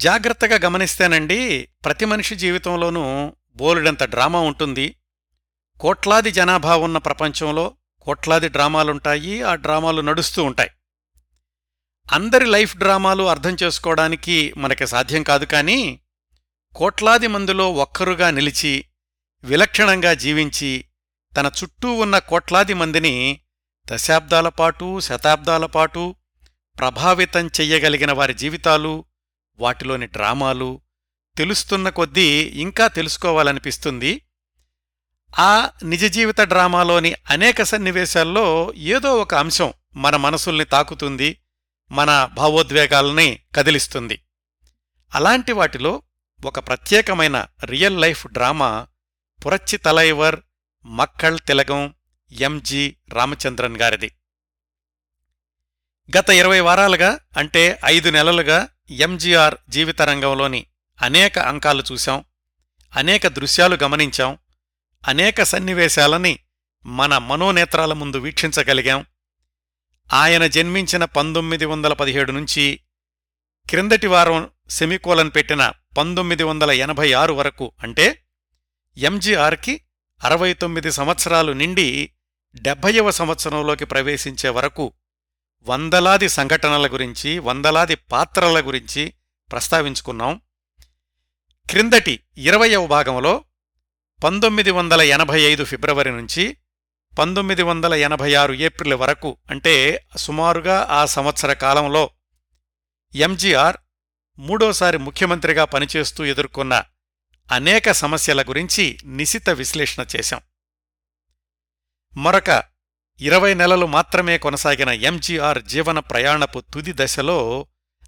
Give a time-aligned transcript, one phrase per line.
[0.00, 4.96] జాగ్రత్తగా గమనిస్తేనండి ప్రతి మనిషి జీవితంలోనూ బోలెడంత డ్రామా ఉంటుంది.
[5.80, 7.64] కోట్లాది జనాభా ఉన్న ప్రపంచంలో
[8.00, 10.70] కోట్లాది డ్రామాలుంటాయి ఆ డ్రామాలు నడుస్తూ ఉంటాయి.
[12.12, 16.00] అందరి లైఫ్ డ్రామాలు అర్థం చేసుకోవడానికి మనకి సాధ్యం కాదు కానీ
[16.76, 18.84] కోట్లాది మందిలో ఒక్కరుగా నిలిచి
[19.44, 20.84] విలక్షణంగా జీవించి
[21.36, 23.40] తన చుట్టూ ఉన్న కోట్లాది మందిని
[23.86, 26.14] దశాబ్దాల పాటు శతాబ్దాల పాటు
[26.78, 29.04] ప్రభావితం చెయ్యగలిగిన వారి జీవితాలు
[29.60, 30.80] వాటిలోని డ్రామాలు
[31.36, 34.22] తెలుస్తున్న కొద్దీ ఇంకా తెలుసుకోవాలనిపిస్తుంది.
[35.38, 41.40] ఆ నిజ జీవిత డ్రామాలోని అనేక సన్నివేశాల్లో ఏదో ఒక అంశం మన మనసుల్ని తాకుతుంది
[41.90, 44.20] మన భావోద్వేగాల్ని కదిలిస్తుంది.
[45.14, 46.02] అలాంటి వాటిలో
[46.44, 48.86] ఒక ప్రత్యేకమైన real life drama
[49.46, 50.40] Puratchi Thalaivar
[50.86, 51.94] Makkal Thilagam
[52.32, 54.12] MG Ramachandran గారిది.
[56.18, 60.66] గత ఇరవై వారాలుగా అంటే ఐదు నెలలుగా ఎంజీఆర్ జీవిత రంగంలోని
[61.02, 62.24] అనేక అంకాలు చూశాం
[62.96, 64.38] అనేక దృశ్యాలు గమనించాం
[65.08, 66.38] అనేక సన్నివేశాలని
[66.86, 69.06] మన మనోనేత్రాల ముందు వీక్షించగలిగాం.
[70.12, 72.80] ఆయన జన్మించిన పంతొమ్మిది వందల పదిహేడు నుంచి
[73.68, 78.22] క్రిందటి వారం సెమికోలన్ పెట్టిన పంతొమ్మిది వందల ఎనభై ఆరు వరకు అంటే
[78.96, 79.80] ఎంజీఆర్కి
[80.24, 82.10] అరవై తొమ్మిది సంవత్సరాలు నిండి
[82.54, 84.92] డెబ్భైవ సంవత్సరంలోకి ప్రవేశించే వరకు
[85.62, 89.14] వందలాది సంఘటనల గురించి వందలాది పాత్రల గురించి
[89.52, 90.40] ప్రస్తావించుకున్నాం.
[91.70, 93.44] క్రిందటి ఇరవయవ భాగంలో
[94.24, 96.56] పంతొమ్మిది వందల ఎనభై ఐదు ఫిబ్రవరి నుంచి
[97.18, 102.10] పంతొమ్మిది వందల ఎనభై ఆరు ఏప్రిల్ వరకు అంటే సుమారుగా ఆ సంవత్సర కాలంలో
[103.14, 103.76] ఎంజీఆర్
[104.38, 106.84] మూడోసారి ముఖ్యమంత్రిగా పనిచేస్తూ ఎదుర్కొన్న
[107.52, 110.40] అనేక సమస్యల గురించి నిశిత విశ్లేషణ చేశాం.
[112.16, 112.64] మరొక
[113.20, 117.66] ఇరవై నెలలు మాత్రమే కొనసాగిన ఎంజీఆర్ జీవన ప్రయాణపు తుది దశలో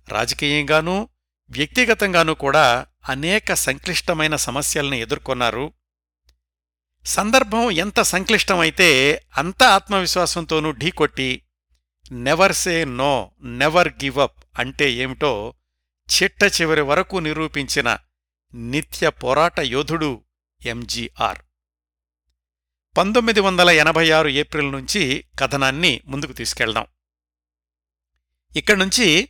[0.08, 1.08] రాజకీయంగానూ
[1.50, 5.72] వ్యక్తిగతంగానూ కూడా అనేక సంక్లిష్టమైన సమస్యల్ని ఎదుర్కొన్నారు.
[7.04, 8.88] సందర్భం ఎంత సంక్లిష్టమైతే
[9.38, 11.42] అంత ఆత్మవిశ్వాసంతోనూ ఢీకొట్టి
[12.12, 15.54] never say no never give up అంటే ఏమిటో
[16.08, 17.98] చిట్ట చివరి వరకు నిరూపించిన
[18.54, 20.24] నిత్య పోరాట యోధుడు
[20.64, 21.40] ఎంజీఆర్.
[22.96, 26.86] పంతొమ్మిది వందల ఎనభై ఆరు ఏప్రిల్ నుంచి కథనాన్ని ముందుకు తీసుకెళ్దాం.
[28.56, 29.28] ఇక్కడ్నుంచి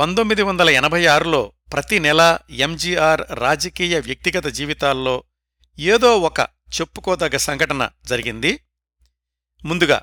[0.00, 5.24] పంతొమ్మిది వందల ఎనభై ఆరులో ప్రతి నెల ఎంజీఆర్ రాజకీయ వ్యక్తిగత జీవితాల్లో
[5.78, 6.40] ఏదో ఒక
[6.80, 8.64] చెప్పుకోదగ్గ సంఘటన జరిగింది.
[9.64, 10.00] ముందుగా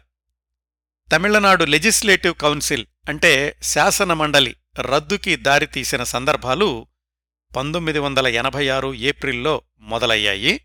[1.12, 6.88] తమిళనాడు లెజిస్లేటివ్ కౌన్సిల్ అంటే శాసనమండలి రద్దుకి దారితీసిన సందర్భాలు
[7.56, 10.62] పంతొమ్మిది వందల ఎనభై ఆరు ఏప్రిల్లో మొదలయ్యాయి.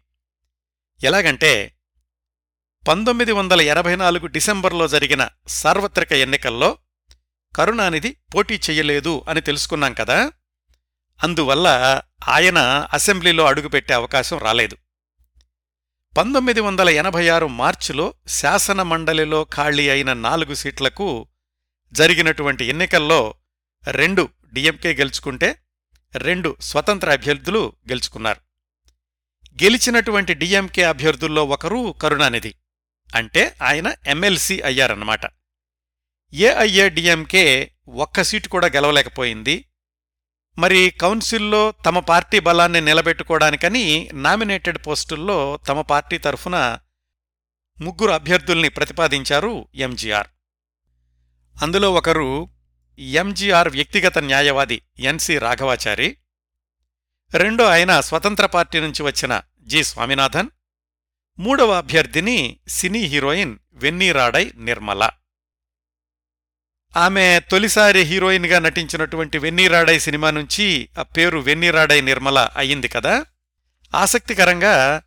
[1.04, 1.70] ఎలాగంటే
[2.88, 6.78] పంతొమ్మిది వందల ఎనభై నాలుగు డిసెంబర్లో జరిగిన సార్వత్రిక ఎన్నికల్లో
[7.56, 10.32] కరుణానిధి పోటీ చెయ్యలేదు అని తెలుసుకున్నాం కదా.
[11.22, 11.68] అందువల్ల
[12.28, 14.76] ఆయన అసెంబ్లీలో అడుగుపెట్టే అవకాశం రాలేదు.
[16.18, 21.26] పంతొమ్మిది వందల ఎనభై ఆరు మార్చిలో శాసనమండలిలో ఖాళీ అయిన నాలుగు సీట్లకు
[21.92, 23.34] జరిగినటువంటి ఎన్నికల్లో
[23.90, 25.58] రెండు డిఎంకే గెలుచుకుంటే
[26.16, 28.40] రెండు స్వతంత్ర అభ్యర్థులు గెలుచుకున్నారు.
[29.62, 32.54] గెలిచినటువంటి డిఎంకే అభ్యర్థుల్లో ఒకరు కరుణానిధి.
[33.14, 35.20] అంటే ఆయన ఎమ్మెల్సీ అయ్యారన్నమాట.
[36.34, 39.64] ఏఐఏడిఎంకే ఒక్క సీటు కూడా గెలవలేకపోయింది.
[40.58, 46.78] మరి కౌన్సిల్లో తమ పార్టీ బలాన్ని నిలబెట్టుకోవడానికని నామినేటెడ్ పోస్టుల్లో తమ పార్టీ తరఫున
[47.80, 50.26] ముగ్గురు అభ్యర్థుల్ని ప్రతిపాదించారు ఎంజీఆర్
[51.62, 52.48] అందులో ఒకరు
[52.98, 56.16] ఎంజీఆర్ వ్యక్తిగత న్యాయవాది ఎన్సి రాఘవాచారి.
[57.34, 60.48] రెండో ఆయన స్వతంత్ర పార్టీ నుంచి వచ్చిన జి స్వామినాథన్.
[61.38, 65.10] మూడవ అభ్యర్థిని సినీ హీరోయిన్ వెన్నీరాడై నిర్మల.
[66.96, 73.26] ఆమె తొలిసారి హీరోయిన్గా నటించినటువంటి వెన్నీరాడై సినిమా నుంచి ఆ పేరు వెన్నీరాడై నిర్మల అయ్యింది కదా.
[73.94, 75.02] ఆసక్తికరంగా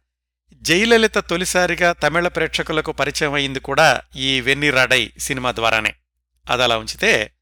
[0.53, 5.95] జయలలిత తొలిసారిగా తమిళ ప్రేక్షకులకు పరిచయం అయింది కూడా ఈ వెన్నీరాడై సినిమా ద్వారానే.
[6.49, 7.33] అదలా ఉంచితే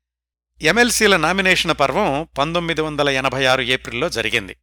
[0.62, 4.58] ఎమ్మెల్సీల నామినేషన్ పర్వం పంతొమ్మిది వందల ఎనభై ఆరు ఏప్రిల్లో జరిగింది.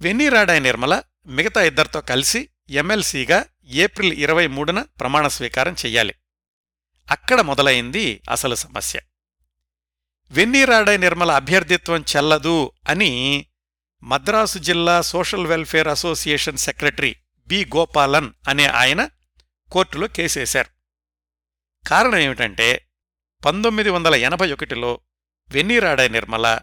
[0.00, 6.14] వెన్నీరాడాయ్ నిర్మల మిగతా ఇద్దరితో కలిసి ఎమ్మెల్సీగా ఏప్రిల్ ఇరవై మూడున ప్రమాణ స్వీకారం చెయ్యాలి.
[7.10, 9.00] అక్కడ మొదలైంది అసలు సమస్య.
[10.30, 13.46] వెన్నీరాడై నిర్మల అభ్యర్థిత్వం చెల్లదు అని
[14.02, 17.16] మద్రాసు జిల్లా social welfare association secretary
[17.46, 19.08] B Gopalan అనే ఆయన
[19.72, 20.68] కోర్టులో కేసేశారు.
[21.88, 22.88] కారణం ఏమిటంటే
[23.44, 25.00] పంతొమ్మిది వందల ఎనభై ఒకటిలో
[25.48, 26.60] వెన్నీరాడై నిర్మల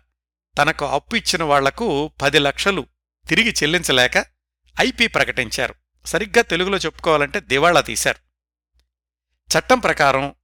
[0.62, 2.88] తనకు అప్పు ఇచ్చిన వాళ్ళకు పది లక్షలు
[3.28, 4.25] తిరిగి చెల్లించలేక
[4.81, 5.75] ఐపీ ప్రకటించారు.
[6.06, 8.25] సరిగ్గా తెలుగులో చెప్పుకోవాలంటే దివాళా తీశారు.
[9.57, 10.36] చట్టం ప్రకారం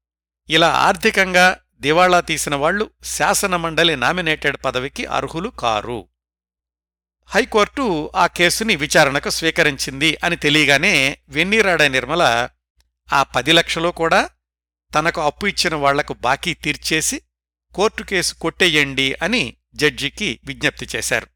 [0.50, 6.08] ఇలా ఆర్థికంగా దివాళా తీసిన వాళ్ళు శాసనమండలి నామినేటెడ్ పదవికి అర్హులు కారు.
[7.26, 12.50] హైకోర్టు ఆ కేసుని విచారణకు స్వీకరించింది అని తెలియగానే వెన్నీరాడ నిర్మల
[13.14, 14.30] ఆ పది లక్షలు కూడా
[14.96, 17.22] తనకు అప్పు ఇచ్చిన వాళ్ళకు బాకీ తీర్చేసి
[17.76, 21.28] కోర్టు కేసు కొట్టేయండి అని జడ్జికి విజ్ఞప్తి చేశారు.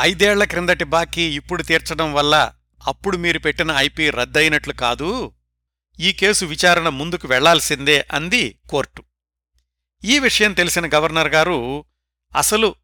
[0.00, 2.55] ఐదేళ్ళ క్రిందటి బాకీ ఇప్పుడు తీర్చడం వల్ల
[2.86, 5.32] అప్పుడు మీరు పెట్టిన ఐపీ రద్దయినట్లు కాదు
[6.00, 9.04] ఈ కేసు విచారణ ముందుకు వెళ్ళాల్సిందే అంది కోర్టు.
[10.04, 11.84] ఈ విషయం తెలిసిన గవర్నర్ గారు
[12.36, 12.74] అసలు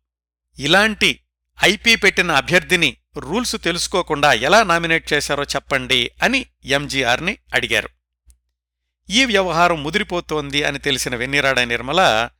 [0.58, 1.20] ఇలాంటి
[1.64, 7.88] ఐపీ పెట్టిన అభ్యర్థిని రూల్స్ తెలుసుకోకుండా ఎలా నామినేట్ చేశారో చెప్పండి అని ఎంజీఆర్ని అడిగారు.
[9.10, 12.30] ఈ వ్యవహారం ముదిరిపోతోంది అని తెలిసిన వెన్నీరాడ నిర్మల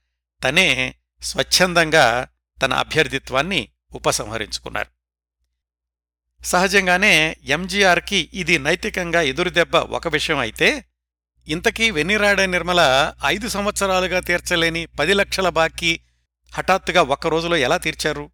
[0.44, 2.28] తనే స్వచ్ఛందంగా
[2.62, 5.01] తన అభ్యర్థిత్వాన్ని ఉపసంహరించుకున్నారు.
[6.44, 10.84] సహజంగానే ఎంజీఆర్కి ఇది నైతికంగా ఎదురుదెబ్బ ఒక విషయం అయితే
[11.48, 16.00] ఇంతకీ వెన్నిరాడ నిర్మల ఐదు సంవత్సరాలుగా తీర్చలేని పది లక్షల బాకీ
[16.54, 18.30] హఠాత్తుగా ఒక్క రోజులో ఎలా తీర్చారు?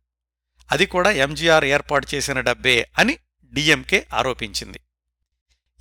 [0.72, 3.18] అది కూడా ఎంజీఆర్ ఏర్పాటు చేసిన డబ్బే అని
[3.54, 4.80] డిఎంకే ఆరోపించింది.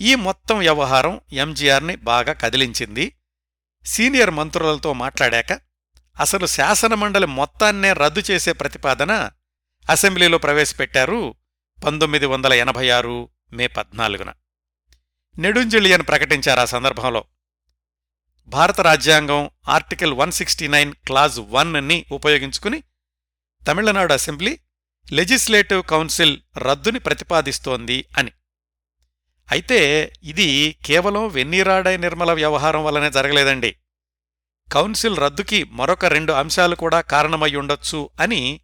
[0.01, 3.12] ఈ మొత్తం వ్యవహారం ఎంజీఆర్ని బాగా కదిలించింది.
[3.85, 5.59] సీనియర్ మంత్రులతో మాట్లాడాక
[6.19, 9.30] అసలు శాసనమండలి మొత్తాన్నే రద్దు చేసే ప్రతిపాదన
[9.89, 11.35] అసెంబ్లీలో ప్రవేశపెట్టారు
[11.83, 14.33] పంతొమ్మిది వందల ఎనభై ఆరు మే పద్నాలుగున.
[15.38, 17.24] నెడుంజలియన్ ప్రకటించారు ఆ సందర్భంలో.
[18.47, 22.83] భారత రాజ్యాంగం article one sixty nine clause వన్ని ఉపయోగించుకుని
[23.68, 24.59] తమిళనాడు అసెంబ్లీ
[25.12, 28.31] లెజిస్లేటివ్ కౌన్సిల్ రద్దుని ప్రతిపాదిస్తోంది అని.
[29.51, 33.75] అయితే ఇది కేవలం వెన్నీరాడై నిర్మల వ్యవహారం వల్లనే జరగలేదండి.
[34.73, 38.62] కౌన్సిల్ రద్దుకి మరొక రెండు అంశాలు కూడా కారణమయ్యుండొచ్చు అని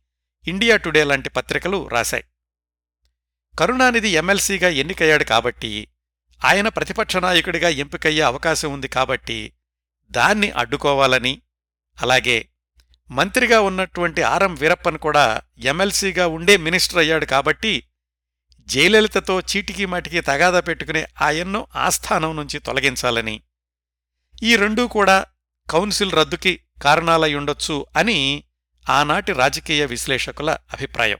[0.47, 2.23] ఇండియా టుడే లాంటి పత్రికలు రాశాయి.
[3.57, 5.87] కరుణానిధి ఎమ్మెల్సీగా ఎన్నికయ్యాడు కాబట్టి
[6.45, 9.53] ఆయన ప్రతిపక్ష నాయకుడిగా ఎంపికయ్యే అవకాశం ఉంది కాబట్టి
[10.11, 11.41] దాన్ని అడ్డుకోవాలని
[12.01, 12.49] అలాగే
[13.09, 17.83] మంత్రిగా ఉన్నటువంటి ఆర్ఎం వీరప్పన్ కూడా ఎమ్మెల్సీగా ఉండే మినిస్టర్ అయ్యాడు కాబట్టి
[18.67, 23.41] జయలలితతో చీటికి మాటికి తగాదా పెట్టుకునే ఆయన్ను ఆస్థానం నుంచి తొలగించాలని
[24.43, 25.25] ఈ రెండూ కూడా
[25.69, 28.43] కౌన్సిల్ రద్దుకి కారణాలయ్యుండొచ్చు అని
[28.89, 31.17] ఆనాటి రాజకీయ విశ్లేషకుల అభిప్రాయం.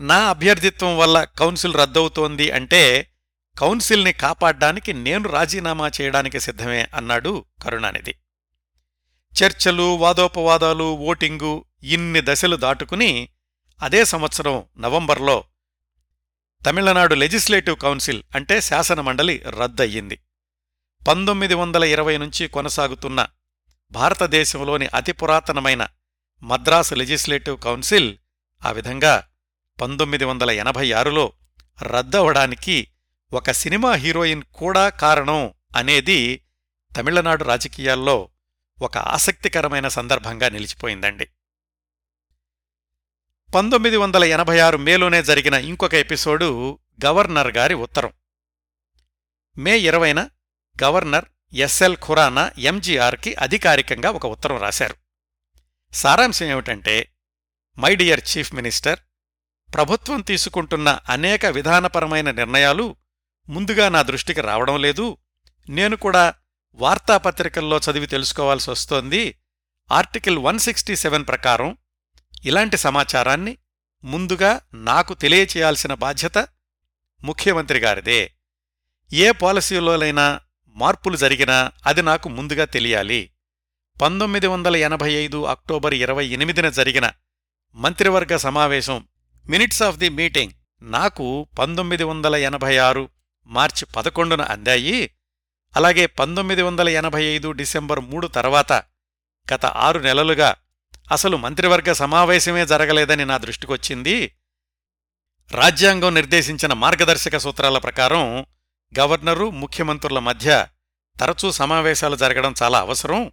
[0.00, 3.10] నా అభ్యర్థిత్వం వల్ల కౌన్సిల్ రద్దవుతోంది అంటే
[3.58, 8.14] కౌన్సిల్ని కాపాడ్డానికి నేను రాజీనామా చేయడానికి సిద్ధమే అన్నాడు కరుణానిధి.
[9.42, 13.28] చర్చలు వాదోపవాదాలు ఓటింగు ఇన్ని దశలు దాటుకుని
[13.82, 15.44] అదే సంవత్సరం నవంబర్లో
[16.66, 20.18] తమిళనాడు లెజిస్లేటివ్ కౌన్సిల్ అంటే శాసనమండలి రద్దయ్యింది.
[21.08, 23.26] పంతొమ్మిది వందల ఇరవై నుంచి కొనసాగుతున్న
[23.90, 25.88] భారతదేశంలోని అతి పురాతనమైన
[26.42, 28.16] మద్రాసు లెజిస్లేటివ్ కౌన్సిల్
[28.64, 29.27] ఆ విధంగా
[29.80, 31.32] పంతొమ్మిది వందల ఎనభై ఆరులో
[31.82, 32.88] రద్దవడానికి
[33.32, 36.44] ఒక సినిమా హీరోయిన్ కూడా కారణం అనేది
[36.96, 38.28] తమిళనాడు రాజకీయాల్లో
[38.82, 41.28] ఒక ఆసక్తికరమైన సందర్భంగా నిలిచిపోయిందండి.
[43.54, 48.12] పంతొమ్మిది వందల ఎనభై ఆరు మేలోనే జరిగిన ఇంకొక ఎపిసోడు గవర్నర్ గారి ఉత్తరం.
[49.58, 50.30] మే ఇరవైన
[50.82, 51.24] గవర్నర్
[51.54, 54.94] ఎస్ఎల్ ఖురానా ఎంజీఆర్కి అధికారికంగా ఒక ఉత్తరం రాశారు.
[55.92, 57.12] సారాంశం ఏమిటంటే
[57.78, 58.98] మై డియర్ చీఫ్ మినిస్టర్
[59.74, 62.96] ప్రభుత్వం తీసుకుంటున్న అనేక విధానపరమైన నిర్ణయాలు
[63.48, 65.16] ముందుగా నా దృష్టికి రావడం లేదు.
[65.68, 66.34] నేను కూడా
[66.74, 69.34] వార్తాపత్రికల్లో చదివి తెలుసుకోవాల్సి వస్తోంది.
[69.92, 71.76] ఆర్టికల్ వన్ సిక్స్టీ సెవెన్ ప్రకారం
[72.44, 73.58] ఇలాంటి సమాచారాన్ని
[74.04, 76.38] ముందుగా నాకు తెలియచేయాల్సిన బాధ్యత
[77.24, 78.32] ముఖ్యమంత్రి గారిదే.
[79.12, 83.30] ఏ పాలసీలోనైనా మార్పులు జరిగినా అది నాకు ముందుగా తెలియాలి.
[84.02, 87.10] పంతొమ్మిది వందల ఎనభై ఐదు అక్టోబర్ ఇరవై ఎనిమిదిన జరిగిన
[87.74, 89.08] మంత్రివర్గ సమావేశం
[89.48, 90.52] మినిట్స్ ఆఫ్ ది మీటింగ్
[90.82, 93.08] నాకు పంతొమ్మిది వందల ఎనభై ఆరు
[93.46, 95.10] మార్చి పదకొండున అందాయి
[95.76, 98.72] అలాగే పంతొమ్మిది వందల ఎనభై ఐదు డిసెంబర్ మూడు తర్వాత
[99.54, 100.56] గత ఆరు నెలలుగా
[101.12, 104.36] అసలు మంత్రివర్గ సమావేశమే జరగలేదని నా దృష్టికొచ్చింది.
[105.52, 108.46] రాజ్యాంగం నిర్దేశించిన మార్గదర్శక సూత్రాల ప్రకారం
[109.00, 110.66] గవర్నరు ముఖ్యమంత్రుల మధ్య
[111.20, 113.32] తరచూ సమావేశాలు జరగడం చాలా అవసరం.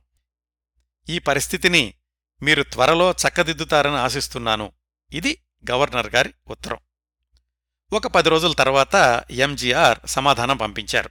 [1.09, 1.93] ఈ పరిస్థితిని
[2.41, 4.71] మీరు త్వరలో చక్కదిద్దుతారని ఆశిస్తున్నాను.
[5.13, 5.37] ఇది
[5.71, 6.77] గవర్నర్ గారి ఉత్తరం.
[7.93, 11.09] ఒక పది రోజుల తర్వాత ఎంజీఆర్ సమాధానం పంపించారు.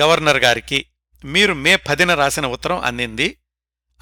[0.00, 0.86] గవర్నర్ గారికి
[1.24, 3.40] మీరు మే పదిన రాసిన ఉత్తరం అందింది.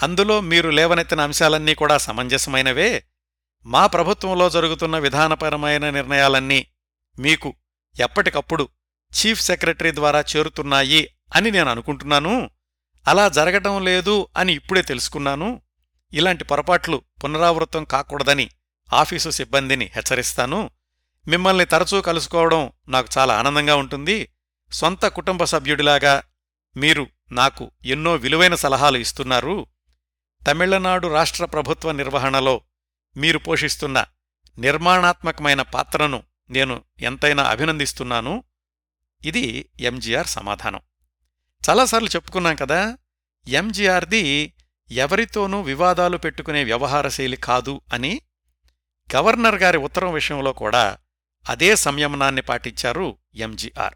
[0.03, 3.05] అందులో మీరు లేవనెత్తిన అంశాలన్నీ కూడా సమంజసమైనవే.
[3.67, 6.67] మా ప్రభుత్వంలో జరుగుతున్న విధానపరమైన నిర్ణయాలన్నీ
[7.19, 7.55] మీకు
[8.01, 8.69] ఎప్పటికప్పుడు
[9.07, 12.51] చీఫ్ సెక్రటరీ ద్వారా చేరుతున్నాయి అని నేను అనుకుంటున్నాను.
[13.09, 15.63] అలా జరగటం లేదు అని ఇప్పుడే తెలుసుకున్నాను.
[16.13, 18.51] ఇలాంటి పొరపాట్లు పునరావృతం కాకూడదని
[18.93, 20.71] ఆఫీసు సిబ్బందిని హెచ్చరిస్తాను.
[21.29, 24.33] మిమ్మల్ని తరచూ కలుసుకోవడం నాకు చాలా ఆనందంగా ఉంటుంది.
[24.73, 26.23] సొంత కుటుంబ సభ్యుడిలాగా
[26.77, 29.67] మీరు నాకు ఎన్నో విలువైన సలహాలు ఇస్తున్నారు.
[30.47, 32.61] తమిళనాడు రాష్ట్ర ప్రభుత్వ నిర్వహణలో
[33.17, 34.05] మీరు పోషిస్తున్న
[34.59, 38.45] నిర్మాణాత్మకమైన పాత్రను నేను ఎంతైనా అభినందిస్తున్నాను.
[39.25, 40.81] ఇది ఎంజీఆర్ సమాధానం.
[41.71, 42.99] చాలాసార్లు చెప్పుకున్నాం కదా
[43.49, 44.55] ఎంజీఆర్ది
[44.91, 48.21] ఎవరితోనూ వివాదాలు పెట్టుకునే వ్యవహారశైలి కాదు అని
[49.15, 50.99] గవర్నర్ గారి ఉత్తరం విషయంలో కూడా
[51.49, 53.95] అదే సంయమనాన్ని పాటించారు ఎంజీఆర్.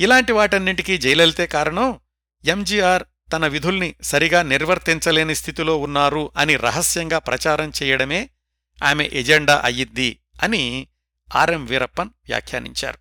[0.00, 2.00] ఇలాంటి వాటన్నింటికీ జయలలితే కారణం
[2.44, 8.30] ఎంజీఆర్ తన విధుల్ని సరిగా నిర్వర్తించలేని స్థితిలో ఉన్నారు అని రహస్యంగా ప్రచారం చేయడమే
[8.82, 10.88] ఆమె ఎజెండా అయ్యిద్ది అని
[11.34, 12.98] ఆర్ఎం వీరప్పన్ వ్యాఖ్యానించారు.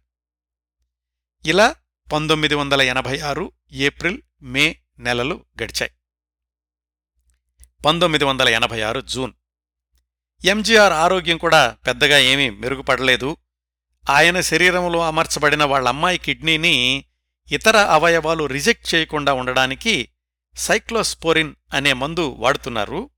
[1.46, 1.76] ఇలా
[2.14, 5.92] పంతొమ్మిది వందల ఎనభై ఆరు ఏప్రిల్ మే నెలలు గడిచాయి.
[7.86, 9.34] పంతొమ్మిది వందల ఎనభై ఆరు జూన్
[10.44, 13.38] ఎంజీఆర్ ఆరోగ్యం కూడా పెద్దగా ఏమీ మెరుగుపడలేదు.
[14.10, 17.06] ఆయన శరీరంలో అమర్చబడిన వాళ్ళ అమ్మాయి కిడ్నీని
[17.52, 20.10] ఇతర అవయవాలు రిజెక్ట్ చేయకుండా ఉండడానికి
[20.58, 23.10] సైక్లోస్పోరిన్ అనే మందు వాడుతున్నారు.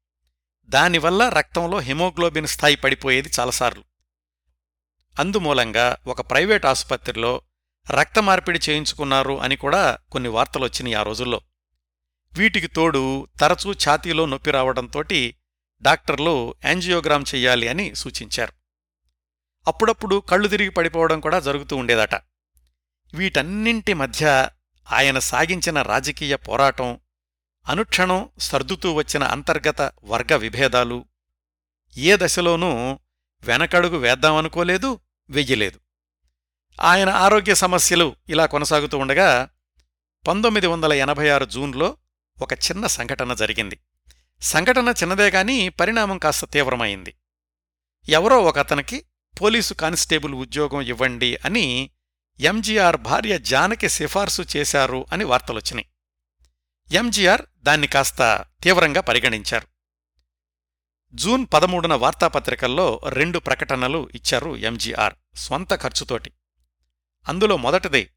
[0.66, 3.84] దానివల్ల రక్తంలో హిమోగ్లోబిన్ స్థాయి పడిపోయేది చాలాసార్లు.
[5.20, 7.42] అందుమూలంగా ఒక ప్రైవేట్ ఆసుపత్రిలో
[7.90, 11.42] రక్త మార్పిడి చేయించుకున్నారు అని కూడా కొన్ని వార్తలొచ్చినాయి ఆ రోజుల్లో.
[12.34, 15.36] వీటికి తోడు తరచూ ఛాతీలో నొప్పి రావడంతోటి
[15.82, 18.54] డాక్టర్లు యాంజియోగ్రామ్ చెయ్యాలి అని సూచించారు.
[19.68, 22.16] అప్పుడప్పుడు కళ్ళు తిరిగి పడిపోవడం కూడా జరుగుతూ ఉండేదట.
[23.14, 24.50] వీటన్నింటి మధ్య
[24.92, 27.00] ఆయన సాగించిన రాజకీయ పోరాటం
[27.68, 31.06] అనుక్షణం సర్దుతూ వచ్చిన అంతర్గత వర్గ విభేదాలు
[31.98, 33.00] ఏ దశలోనూ
[33.44, 35.80] వెనకడుగు వేద్దామనుకోలేదు వెయ్యలేదు.
[36.82, 39.50] ఆయన ఆరోగ్య సమస్యలు ఇలా కొనసాగుతూ ఉండగా
[40.28, 41.98] పంతొమ్మిది వందల ఎనభై ఆరు జూన్లో
[42.42, 43.80] ఒక చిన్న సంఘటన జరిగింది.
[44.42, 47.16] సంఘటన చిన్నదే గాని పరిణామం కాస్త తీవ్రమైంది.
[48.10, 49.06] ఎవరో ఒక అతనికి
[49.42, 51.90] పోలీసు కానిస్టేబుల్ ఉద్యోగం ఇవ్వండి అని
[52.40, 55.88] ఎంజీఆర్ భార్య జానకి సిఫార్సు చేశారు అని వార్తలొచ్చినాయి.
[56.92, 59.68] ఎంజీఆర్ దాన్ని కాస్త తీవ్రంగా పరిగణించారు.
[61.14, 66.32] జూన్ పదమూడున వార్తాపత్రికల్లో రెండు ప్రకటనలు ఇచ్చారు ఎంజీఆర్ స్వంత ఖర్చుతోటి.
[67.28, 68.10] అందులో మొదటిది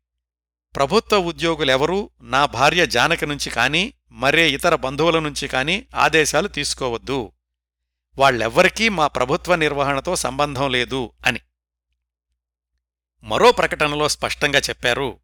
[0.77, 7.33] ప్రభుత్వ ఉద్యోగులెవరూ నా భార్య జానకి నుంచి కానీ మరే ఇతర బంధువుల నుంచి కానీ ఆదేశాలు తీసుకోవద్దు.
[8.19, 11.41] వాళ్ళెవ్వరికీ మా ప్రభుత్వ నిర్వహణతో సంబంధం లేదు అని.
[13.23, 15.21] మరో ప్రకటనలో స్పష్టంగా చెప్పారు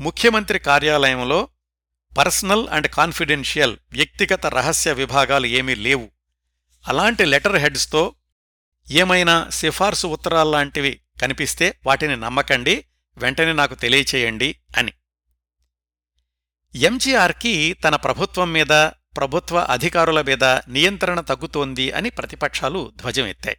[0.00, 1.48] ముఖ్యమంత్రి కార్యాలయంలో
[2.18, 6.10] పర్సనల్ అండ్ కాన్ఫిడెన్షియల్ వ్యక్తిగత రహస్య విభాగాలు ఏమీ లేవు.
[6.88, 8.14] అలాంటి లెటర్ హెడ్స్తో
[8.90, 12.84] ఏమైనా సిఫార్సు ఉత్తరాల్లాంటివి కనిపిస్తే వాటిని నమ్మకండి.
[13.18, 14.92] వెంటనే నాకు తెలియచేయండి అని.
[16.74, 18.68] ఎంజీఆర్కి తన ప్రభుత్వం మీద
[19.16, 23.56] ప్రభుత్వ అధికారుల మీద నియంత్రణ తగ్గుతోంది అని ప్రతిపక్షాలు ధ్వజమెత్తాయి.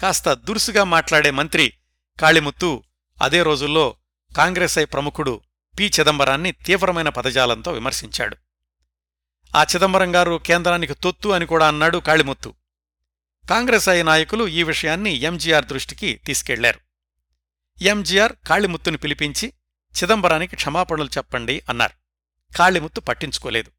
[0.00, 1.72] కాస్త దురుసుగా మాట్లాడే మంత్రి
[2.20, 2.82] కాళిముత్తు
[3.22, 3.96] అదే రోజుల్లో
[4.36, 5.40] కాంగ్రెస్ ఐ ప్రముఖుడు
[5.78, 8.36] పి చిదంబరాన్ని తీవ్రమైన పదజాలంతో విమర్శించాడు.
[9.56, 12.54] ఆ చిదంబరం గారు కేంద్రానికి తొత్తు అని కూడా అన్నాడు కాళిముత్తు.
[13.50, 16.91] కాంగ్రెస్ ఐ నాయకులు ఈ విషయాన్ని ఎంజీఆర్ దృష్టికి తీసుకెళ్ళారు.
[17.80, 19.52] ఎంజీఆర్ కాళిముత్తుని పిలిపించి
[19.96, 22.02] చిదంబరానికి క్షమాపణలు చెప్పండి అన్నారు.
[22.56, 23.70] కాళిముత్తు పట్టించుకోలేదు.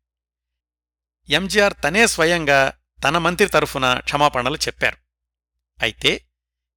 [1.30, 2.74] ఎంజీఆర్ తనే స్వయంగా
[3.04, 4.98] తన మంత్రి తరఫున క్షమాపణలు చెప్పారు.
[5.82, 6.26] అయితే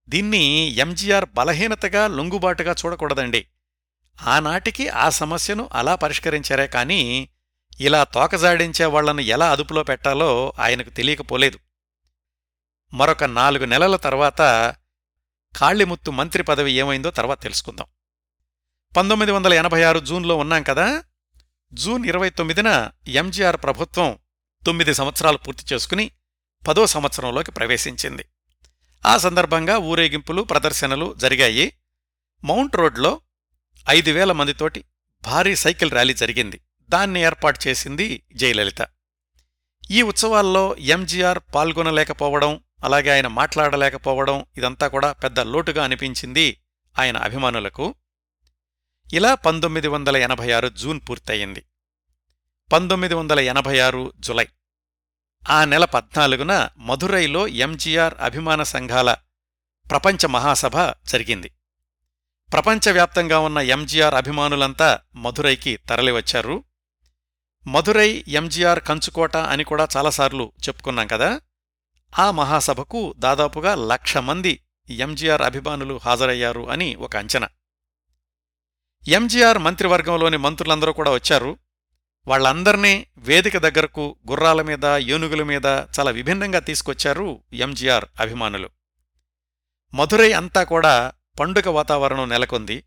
[0.09, 0.39] దీన్ని
[0.77, 3.47] ఎంజీఆర్ బలహీనతగా లొంగుబాటుగా చూడకూడదండి.
[4.23, 7.29] ఆనాటికి ఆ సమస్యను అలా పరిష్కరించారే కాని
[7.81, 11.59] ఇలా తోకజాడించే వాళ్ళను ఎలా అదుపులో పెట్టాలో ఆయనకు తెలియకపోలేదు.
[12.95, 14.41] మరొక నాలుగు నెలల తర్వాత
[15.57, 17.87] కాళిముత్తు మంత్రి పదవి ఏమైందో తర్వాత తెలుసుకుందాం.
[18.97, 21.05] పంతొమ్మిది వందల ఎనభై ఆరు జూన్లో ఉన్నాం కదా?
[21.75, 24.19] జూన్ ఇరవై తొమ్మిదిన ఎంజీఆర్ ప్రభుత్వం
[24.67, 26.11] తొమ్మిది సంవత్సరాలు పూర్తి చేసుకుని
[26.69, 28.25] పదో సంవత్సరంలోకి ప్రవేశించింది.
[29.07, 31.73] ఆ సందర్భంగా ఊరేగింపులు ప్రదర్శనలు జరిగాయి.
[32.45, 33.21] మౌంట్ రోడ్లో
[33.91, 34.85] ఐదు వేల మందితోటి
[35.23, 36.61] భారీ సైకిల్ ర్యాలీ జరిగింది.
[36.89, 38.89] దాన్ని ఏర్పాటు చేసింది జయలలిత.
[39.91, 46.61] ఈ ఉత్సవాల్లో ఎంజీఆర్ పాల్గొనలేకపోవడం అలాగే ఆయన మాట్లాడలేకపోవడం ఇదంతా కూడా పెద్ద లోటుగా అనిపించింది
[46.99, 47.95] ఆయన అభిమానులకు.
[49.13, 51.65] ఇలా పంతొమ్మిది వందల ఎనభై ఆరు జూన్ పూర్తయింది.
[52.73, 54.49] పంతొమ్మిది వందల ఎనభై ఆరు జులై.
[55.51, 59.17] ఆ నెల పద్నాలుగున మధురైలో ఎంజీఆర్ అభిమాన సంఘాల
[59.91, 61.51] ప్రపంచ మహాసభ జరిగింది.
[62.53, 66.65] ప్రపంచవ్యాప్తంగా ఉన్న ఎంజీఆర్ అభిమానులంతా మధురైకి తరలివచ్చారు.
[67.67, 71.41] మధురై ఎంజీఆర్ కంచుకోట అని కూడా చాలాసార్లు చెప్పుకున్నాం కదా?
[72.19, 74.61] ఆ మహాసభకు దాదాపుగా లక్ష మంది
[74.91, 77.49] ఎంజీఆర్ అభిమానులు హాజరయ్యారు అని ఒక అంచనా.
[79.09, 81.59] ఎంజీఆర్ మంత్రివర్గంలోని మంత్రులందరూ కూడా వచ్చారు.
[82.27, 88.71] వాళ్ళందర్నీ వేదిక దగ్గరకు గుర్రాల మీద ఏనుగుల మీద చాలా విభిన్నంగా తీసుకొచ్చారు ఎంజీఆర్ అభిమానులు.
[89.95, 92.85] మధురై అంతా కూడా పండుగ వాతావరణం నెలకొంది.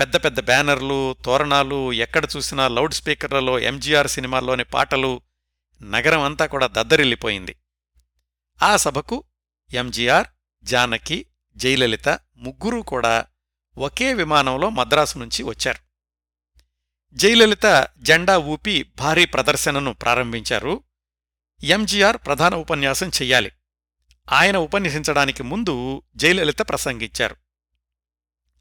[0.00, 5.22] పెద్ద పెద్ద బ్యానర్లు తోరణాలు ఎక్కడ చూసినా లౌడ్ స్పీకర్లలో ఎంజీఆర్ సినిమాల్లోని పాటలు
[5.82, 7.56] నగరం అంతా కూడా దద్దరిల్లిపోయింది.
[8.62, 9.24] ఆ సభకు
[9.72, 10.26] ఎంజీఆర్
[10.62, 11.26] జానకి
[11.56, 13.26] జయలలిత ముగ్గురూ కూడా
[13.78, 15.78] ఒకే విమానంలో మద్రాసు నుంచి వచ్చారు.
[17.12, 20.84] జయలలిత జెండా ఊపి భారీ ప్రదర్శనను ప్రారంభించారు.
[21.62, 23.52] ఎంజీఆర్ ప్రధాన ఉపన్యాసం చెయ్యాలి.
[24.32, 27.36] ఆయన ఉపన్యసించడానికి ముందు జయలలిత ప్రసంగించారు.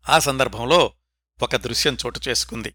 [0.09, 0.93] ఆ సందర్భంలో
[1.43, 2.73] ఒక దృశ్యం చోటు చేసుకుంది.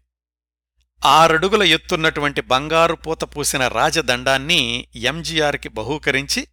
[1.05, 6.47] ఆరడుగుల ఎత్తున్నటువంటి బంగారు పూత పూసిన రాజదండాన్ని ఎంజీఆర్కి బహూకరించి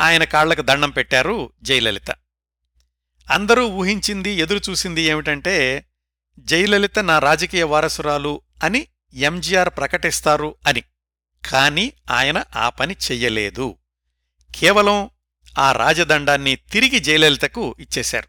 [0.00, 2.10] ఆయన కాళ్ళకు దండం పెట్టారు జయలలిత.
[3.30, 5.84] అందరూ ఊహించింది ఎదురుచూసింది ఏమిటంటే
[6.38, 10.80] జయలలిత నా రాజకీయ వారసురాలు అని ఎంజీఆర్ ప్రకటిస్తారు అని.
[11.46, 13.76] కాని ఆయన ఆ పని చెయ్యలేదు.
[14.54, 15.10] కేవలం
[15.58, 18.28] ఆ రాజదండాన్ని తిరిగి జయలలితకు ఇచ్చేశారు.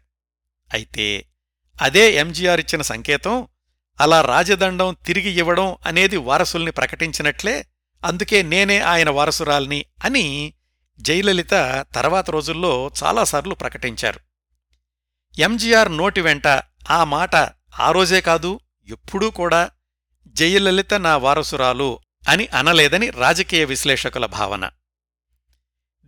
[0.72, 1.26] అయితే
[1.82, 3.48] అదే ఎంజీఆర్ ఇచ్చిన సంకేతం
[4.00, 7.66] అలా రాజదండం తిరిగి ఇవ్వడం అనేది వారసుల్ని ప్రకటించినట్లే
[8.04, 10.54] అందుకే నేనే ఆయన వారసురాల్ని అని
[11.02, 11.54] జయలలిత
[11.94, 14.20] తర్వాత రోజుల్లో చాలాసార్లు ప్రకటించారు.
[15.38, 16.46] ఎంజీఆర్ నోటి వెంట
[16.90, 17.34] ఆ మాట
[17.80, 19.70] ఆ రోజే కాదు ఎప్పుడూ కూడా
[20.26, 24.70] జయలలిత నా వారసురాలు అని అనలేదని రాజకీయ విశ్లేషకుల భావన.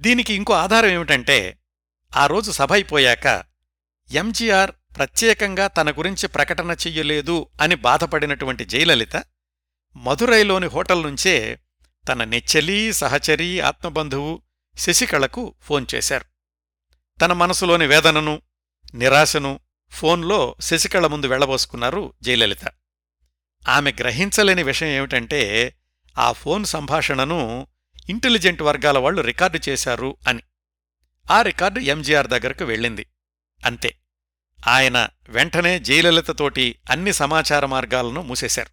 [0.00, 1.58] దీనికి ఇంకో ఆధారం ఏమిటంటే
[2.16, 3.26] ఆ రోజు సభ అయిపోయాక
[4.10, 9.16] ఎంజీఆర్ ప్రత్యేకంగా తన గురించి ప్రకటన చెయ్యలేదు అని బాధపడినటువంటి జయలలిత
[9.96, 11.58] మధురైలోని హోటల్ నుంచే
[12.08, 14.42] తన నెచ్చెలి సహచరి ఆత్మబంధువు
[14.78, 16.24] శశికళకు ఫోన్ చేశారు.
[17.20, 18.42] తన మనసులోని వేదనను
[18.94, 22.72] నిరాశను ఫోన్లో శశికళ ముందు వెళ్ళబోసుకున్నారు జయలలిత.
[23.68, 25.74] ఆమె గ్రహించలేని విషయం ఏమిటంటే
[26.18, 27.66] ఆ ఫోన్ సంభాషణను
[28.08, 30.40] ఇంటెలిజెంట్ వర్గాల వాళ్ళు రికార్డు చేశారు అని.
[31.30, 33.06] ఆ రికార్డు ఎంజీఆర్ దగ్గరకు వెళ్ళింది.
[33.64, 33.96] అంతే.
[34.66, 38.68] ఆయన వెంటనే జయలలితతోటి అన్ని సమాచార మార్గాలను మూసేశారు.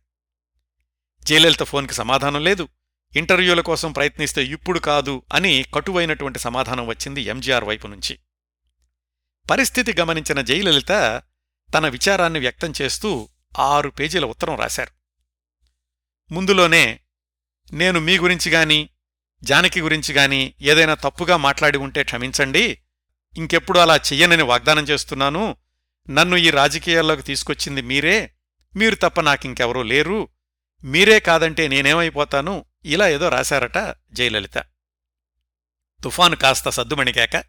[1.26, 2.68] జయలలిత ఫోన్కి సమాధానం లేదు.
[3.16, 8.20] ఇంటర్వ్యూల కోసం ప్రయత్నిస్తే ఇప్పుడు కాదు అని కటువైనటువంటి సమాధానం వచ్చింది ఎంజీఆర్ వైపు నుంచి.
[9.50, 11.22] పరిస్థితి గమనించిన జయలలిత
[11.74, 14.92] తన విచారాన్ని వ్యక్తం చేస్తూ ఆరు పేజీల ఉత్తరం రాశారు.
[16.34, 17.00] ముందులోనే
[17.74, 18.90] నేను మీ గురించి గాని
[19.44, 22.82] జానకి గురించి గాని ఏదైనా తప్పుగా మాట్లాడి ఉంటే క్షమించండి.
[23.38, 25.56] ఇంకెప్పుడు అలా చెయ్యనని వాగ్దానం చేస్తున్నాను.
[26.10, 28.34] నన్ను ఈ రాజకీయాల్లోకి తీసుకొచ్చింది మీరే.
[28.76, 30.28] మీరు తప్ప నాకింకెవరూ లేరు.
[30.84, 32.66] మీరే కాదంటే నేనేమైపోతాను?
[32.86, 34.58] ఇలా ఏదో రాశారట జయలలిత.
[36.04, 37.44] తుఫాను కాస్త సద్దుమణిగాక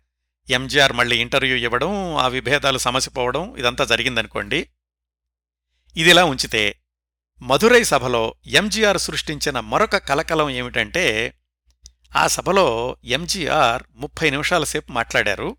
[0.51, 4.69] ఎంజీఆర్ మళ్ళీ ఇంటర్వ్యూ ఇవ్వడం ఆ విభేదాలు సమసిపోవడం ఇదంతా జరిగిందనుకోండి.
[5.97, 6.79] ఇదిలా ఉంచితే
[7.43, 11.35] మధురై సభలో ఎంజీఆర్ సృష్టించిన మరొక కలకలం ఏమిటంటే
[12.17, 15.57] ఆ సభలో ఎంజీఆర్ ముప్పై నిమిషాల సేపు మాట్లాడారు.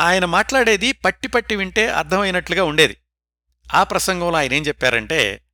[0.00, 2.96] ఆయన మాట్లాడేది పట్టి పట్టి వింటే అర్థమైనట్లుగా ఉండేది.
[3.74, 5.44] ఆ ప్రసంగంలో ఆయన ఏం చెప్పారంటే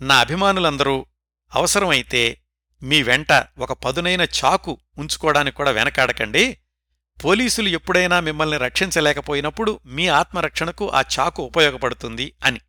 [0.00, 1.06] నా అభిమానులందరూ
[1.54, 2.41] అవసరమైతే
[2.82, 6.58] మీ వెంట ఒక పదునైన చాకు ఉంచుకోవడానికి కూడా వెనకాడకండి.
[7.24, 12.60] పోలీసులు ఎప్పుడైనా మిమ్మల్ని రక్షించలేకపోయినప్పుడు మీ ఆత్మరక్షణకు ఆ చాకు ఉపయోగపడుతుంది అని.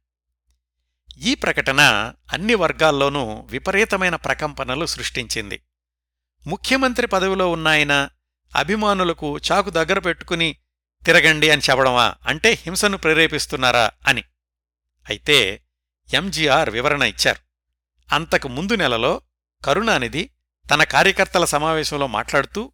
[1.17, 5.61] ఈ ప్రకటన అన్ని వర్గాల్లోనూ విపరీతమైన ప్రకంపనలు సృష్టించింది.
[6.47, 8.09] ముఖ్యమంత్రి పదవిలో ఉన్నాయన
[8.55, 10.57] అభిమానులకు చాకు దగ్గర పెట్టుకుని
[11.05, 12.15] తిరగండి అని చెప్పడమా?
[12.25, 13.91] అంటే హింసను ప్రేరేపిస్తున్నారా?
[14.07, 14.23] అని.
[15.09, 15.63] అయితే
[16.13, 17.39] ఎంజీఆర్ వివరణ ఇచ్చారు.
[18.15, 19.21] అంతకు ముందు నెలలో
[19.65, 20.29] కరుణానిధి
[20.71, 22.71] తన కార్యకర్తల సమావేశంలో మాట్లాడుతూ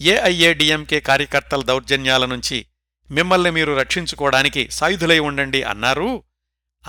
[0.00, 2.66] ఏఐఏడిఎంకే కార్యకర్తల దౌర్జన్యాల నుంచి
[3.10, 6.22] మిమ్మల్ని మీరు రక్షించుకోవడానికి సాయుధులై ఉండండి అన్నారు.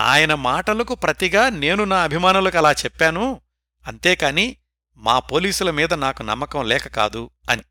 [0.00, 3.40] ఆయన మాటలకు ప్రతిగా నేను నా అభిమానులకు అలా చెప్పాను.
[3.86, 4.56] అంతేకాని
[4.96, 7.62] మా పోలీసుల మీద నాకు నమ్మకం లేక కాదు అని.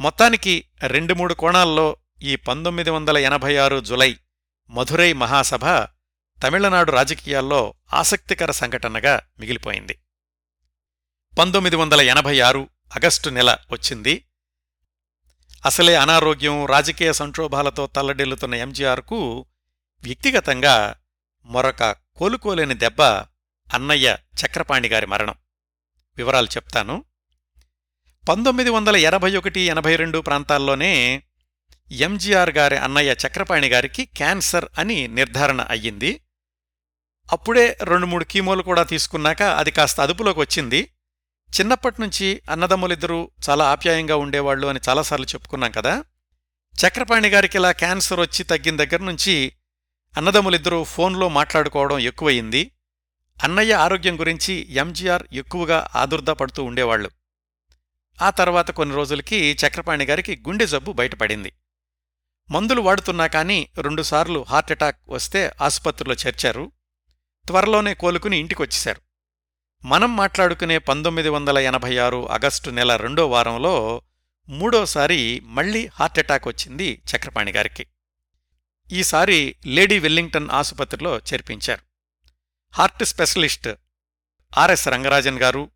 [0.00, 4.16] మొత్తానికి రెండు మూడు కోణాల్లో ఈ పంతొమ్మిది వందల ఎనభై ఆరు జులై
[4.70, 5.66] మధురై మహాసభ
[6.42, 9.98] తమిళనాడు రాజకీయాల్లో ఆసక్తికర సంఘటనగా మిగిలిపోయింది.
[11.38, 14.24] పంతొమ్మిది వందల ఎనభై ఆరు ఆగస్టు నెల వచ్చింది.
[15.66, 19.46] అసలే అనారోగ్యం రాజకీయ సంక్షోభాలతో తల్లడిల్లుతున్న ఎంజీఆర్కు
[20.02, 20.94] వ్యక్తిగతంగా
[21.44, 23.02] మరొక కోలుకోలేని దెబ్బ
[23.74, 25.34] అన్నయ్య చక్రపాణిగారి మరణం.
[26.16, 27.04] వివరాలు చెప్తాను.
[28.28, 31.22] పంతొమ్మిది వందల ఎనభై ఒకటి ఎనభై రెండు ప్రాంతాల్లోనే
[31.90, 36.20] ఎంజీఆర్ గారి అన్నయ్య చక్రపాణి గారికి క్యాన్సర్ అని నిర్ధారణ అయ్యింది.
[37.32, 40.90] అప్పుడే రెండు మూడు కీమోలు కూడా తీసుకున్నాక అది కాస్త అదుపులోకి వచ్చింది.
[41.48, 46.04] చిన్నప్పటినుంచి అన్నదమ్ములిద్దరూ చాలా ఆప్యాయంగా ఉండేవాళ్ళు అని చాలాసార్లు చెప్పుకున్నాం కదా.
[46.86, 49.52] చక్రపాణి గారికి ఇలా క్యాన్సర్ వచ్చి తగ్గిన దగ్గర నుంచి
[50.16, 52.70] అన్నదమ్ములిద్దరూ ఫోన్లో మాట్లాడుకోవడం ఎక్కువయింది
[53.42, 57.10] అన్నయ్య ఆరోగ్యం గురించి ఎంజీఆర్ ఎక్కువగా ఆదుర్దా పడుతూ ఉండేవాళ్ళు
[58.22, 61.52] ఆ తర్వాత కొన్ని రోజులకి చక్రపాణి గారికి గుండె జబ్బు బయటపడింది.
[62.50, 66.72] మందులు వాడుతున్నా కానీ రెండుసార్లు హార్ట్అటాక్ వస్తే ఆసుపత్రిలో చేర్చారు.
[67.46, 69.07] త్వరలోనే కోలుకుని ఇంటికొచ్చేశారు.
[69.84, 74.02] మనం మాట్లాడుకునే పంతొమ్మిది వందల ఎనభై ఆరు ఆగస్టు నెల రెండో వారంలో
[74.48, 77.86] మూడోసారి మళ్ళీ హార్ట్అటాక్ వచ్చింది చక్రపాణి గారికి.
[78.92, 81.80] ఈసారి లేడీ వెల్లింగ్టన్ ఆసుపత్రిలో చేర్పించారు.
[82.74, 83.68] హార్ట్ స్పెషలిస్ట్
[84.58, 85.70] ఆర్ఎస్ రంగరాజన్ గారు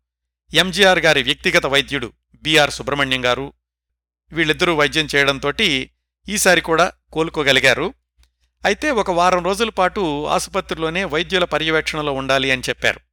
[0.53, 3.53] ఎంజీఆర్ గారి వ్యక్తిగత వైద్యుడు బిఆర్ సుబ్రహ్మణ్యం గారు
[4.31, 5.89] వీళ్ళిద్దరూ వైద్యం చేయడంతోటి
[6.29, 7.93] ఈసారి కూడా కోలుకోగలిగారు.
[8.65, 13.12] అయితే ఒక వారం రోజుల పాటు ఆసుపత్రిలోనే వైద్యుల పర్యవేక్షణలో ఉండాలి అని చెప్పారు.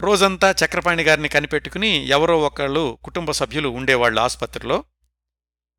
[0.00, 4.84] రోజంతా చక్రపాణి గారిని కనిపెట్టుకుని ఎవరో ఒకళ్ళు కుటుంబ సభ్యులు ఉండేవాళ్ళు ఆసుపత్రిలో.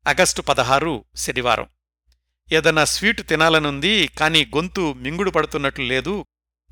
[0.08, 1.66] ఆగస్టు పదహారు శనివారం.
[2.52, 6.26] ఏదన్నా స్వీటు తినాలనుంది కానీ గొంతు మింగుడు పడుతున్నట్లు లేదు.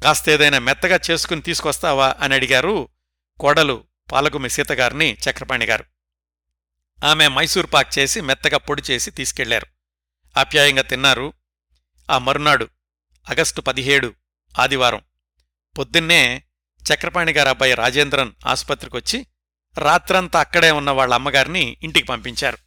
[0.05, 2.89] కాస్తేదైనా మెత్తగా చేసుకుని తీసుకొస్తావా అని అడిగారు
[3.41, 5.85] కోడలు పాలగుమి సీతగారిని చక్రపాణి గారు.
[7.05, 9.67] ఆమె మైసూర్ పాక్ చేసి మెత్తగా పొడి చేసి తీసుకెళ్ళారు.
[10.39, 11.33] ఆప్యాయంగా తిన్నారు.
[12.11, 12.69] ఆ మరునాడు
[13.31, 14.15] ఆగస్టు పదిహేడు
[14.59, 15.01] ఆదివారం.
[15.79, 16.43] పొద్దున్నే
[16.95, 19.27] చక్రపాణి గారి అబ్బాయి రాజేంద్రన్ ఆసుపత్రికొచ్చి
[19.79, 22.59] రాత్రంతా అక్కడే ఉన్న వాళ్ళ అమ్మగారిని ఇంటికి పంపించారు.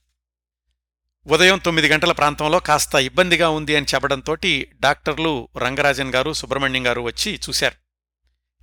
[1.28, 7.40] ఉదయం తొమ్మిది గంటల ప్రాంతంలో కాస్త ఇబ్బందిగా ఉంది అని చెప్పడంతోటి డాక్టర్లు రంగరాజన్ గారు సుబ్రహ్మణ్యం గారు వచ్చి
[7.50, 7.76] చూశారు.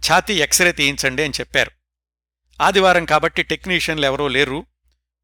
[0.08, 1.70] ఛాతీ ఎక్స్రే తీయించండి అని చెప్పారు.
[2.60, 4.66] ఆదివారం కాబట్టి టెక్నీషియన్లు ఎవరూ లేరు.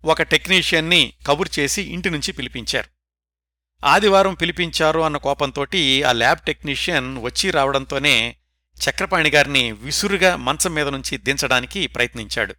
[0.05, 2.89] ఒక టెక్నీషియన్ని కబుర్ చేసి ఇంటి నుంచి పిలిపించారు.
[3.87, 8.37] ఆదివారం పిలిపించారు అన్న కోపంతోటి ఆ ల్యాబ్ టెక్నీషియన్ వచ్చి రావడంతోనే
[8.77, 12.55] చక్రపాణి గారిని విసురుగా మంచం మీద నుంచి దించడానికి ప్రయత్నించాడు.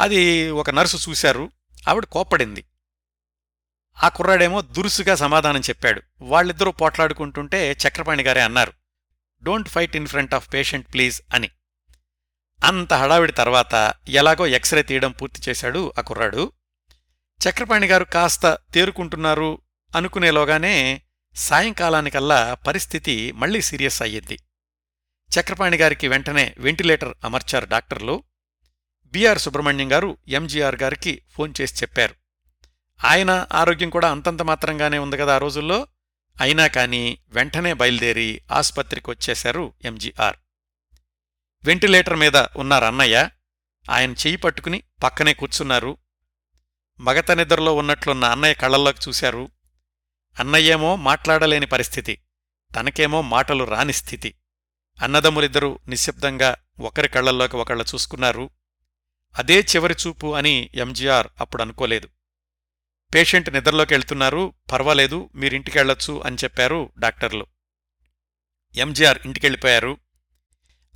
[0.00, 1.50] అది ఒక నర్సు చూశారు
[1.88, 2.64] ఆవిడ కోప్పడింది.
[4.02, 6.02] ఆ కుర్రాడేమో దురుసుగా సమాధానం చెప్పాడు.
[6.20, 8.72] వాళ్ళిద్దరూ పోట్లాడుకుంటుంటే చక్రపాణి గారే అన్నారు
[9.42, 11.50] don't fight in front of patient please అని.
[12.64, 16.52] అంత హడావిడి తర్వాత ఎలాగో ఎక్స్రే తీయడం పూర్తి చేశాడు ఆ కుర్రాడు.
[17.48, 19.58] చక్రపాణి గారు కాస్త తేరుకుంటున్నారు
[19.96, 21.02] అనుకునేలోగానే
[21.34, 24.38] సాయంకాలానికల్లా పరిస్థితి మళ్ళీ సీరియస్ అయ్యింది
[25.40, 28.22] చక్రపాణి గారికి వెంటనే వెంటిలేటర్ అమర్చారు డాక్టర్లు.
[29.04, 32.14] బిఆర్ సుబ్రహ్మణ్యం గారు ఎంజీఆర్ గారికి ఫోన్ చేసి చెప్పారు.
[33.04, 35.86] ఆయన ఆరోగ్యం కూడా అంతంత మాత్రంగానే ఉంది కదా ఆ రోజుల్లో.
[36.40, 40.36] అయినా కాని వెంటనే బయలుదేరి ఆసుపత్రికి వచ్చేశారు ఎంజీఆర్
[41.64, 43.30] వెంటిలేటర్ మీద ఉన్నారు అన్నయ్య.
[43.90, 45.96] ఆయన చెయ్యి పట్టుకుని పక్కనే కూర్చున్నారు.
[47.00, 49.48] మగత నిద్రలో ఉన్నట్లున్న అన్నయ్య కళ్ళల్లోకి చూశారు.
[50.40, 52.22] అన్నయ్యేమో మాట్లాడలేని పరిస్థితి.
[52.76, 54.34] తనకేమో మాటలు రాని స్థితి.
[55.02, 58.50] అన్నదమ్ములిద్దరూ నిశ్శబ్దంగా ఒకరి కళ్ళల్లోకి ఒకళ్ళ చూసుకున్నారు.
[59.38, 62.08] అదే చివరి చూపు అని ఎంజీఆర్ అప్పుడు అనుకోలేదు.
[63.14, 64.52] పేషెంట్ నిద్రలోకి వెళ్తున్నారు.
[64.72, 67.46] పర్వాలేదు మీరింటికెళ్ళొచ్చు అని చెప్పారు డాక్టర్లు.
[68.76, 69.98] ఎంజీఆర్ ఇంటికెళ్ళిపోయారు.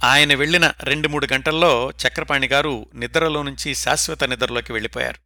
[0.04, 5.18] ఆయన వెళ్ళిన రెండు మూడు గంటల్లో చక్రపాణి గారు నిద్రలో నుంచి శాశ్వత నిద్రలోకి వెళ్ళిపోయారు.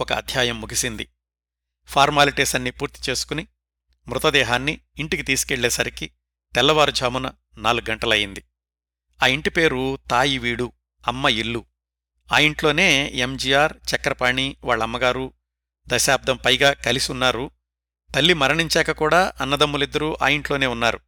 [0.00, 1.08] ఒక అధ్యాయం ముగిసింది.
[1.86, 3.46] ఫార్మాలిటీస్ అన్ని పూర్తి చేసుకుని
[4.08, 6.10] మృతదేహాన్ని ఇంటికి తీసుకెళ్ళేసరికి
[6.54, 8.44] తెల్లవారుజామున నాలుగు గంటలయింది
[9.22, 10.72] ఆ ఇంటి పేరు తాయివీడు
[11.08, 11.64] అమ్మ ఇల్లు.
[12.32, 15.32] ఆ ఇంట్లోనే ఎంజీఆర్ చక్రపాణి వాళ్ళమ్మగారు
[15.88, 17.50] దశాబ్దం పైగా కలిసున్నారు.
[18.14, 21.00] తల్లి మరణించాక కూడా అన్నదమ్ములిద్దరూ ఆ ఇంట్లోనే ఉన్నారు.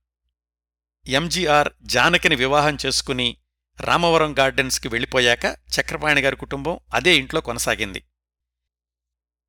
[1.07, 3.37] ఎంజీఆర్ జానకిని వివాహం చేసుకుని
[3.81, 8.05] రామవరం గార్డెన్స్కి వెళ్ళిపోయాక చక్రపాణి గారి కుటుంబం అదే ఇంట్లో కొనసాగింది.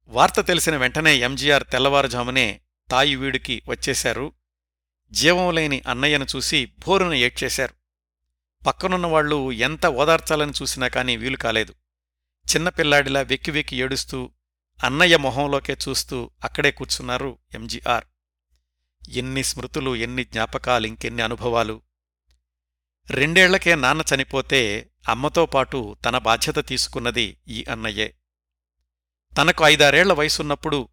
[0.07, 4.33] వార్త తెలిసిన వెంటనే ఎంజీఆర్ తెల్లవారుజామునే తాయివీడుకి వచ్చేశారు.
[5.11, 7.73] జీవం లేని అన్నయ్యను చూసి భోరున ఏడ్చేశారు.
[8.65, 11.73] పక్కనున్నవాళ్ళు ఎంత ఓదార్చాలని చూసినా కాని వీలు కాలేదు.
[12.55, 14.31] చిన్నపిల్లాడిలా వెక్కి వెక్కి ఏడుస్తూ
[14.83, 18.05] అన్నయ్య మొహంలోకే చూస్తూ అక్కడే కూర్చున్నారు ఎంజీఆర్.
[19.09, 21.81] ఎన్ని స్మృతులు ఎన్ని జ్ఞాపకాలు ఇంకెన్ని అనుభవాలు.
[23.09, 28.13] రెండేళ్ళకే నాన్న చనిపోతే అమ్మతో పాటు తన బాధ్యత తీసుకున్నది ఈ అన్నయ్యే.
[29.41, 30.89] తనకు ఐదారేళ్ళ వయసున్నప్పుడు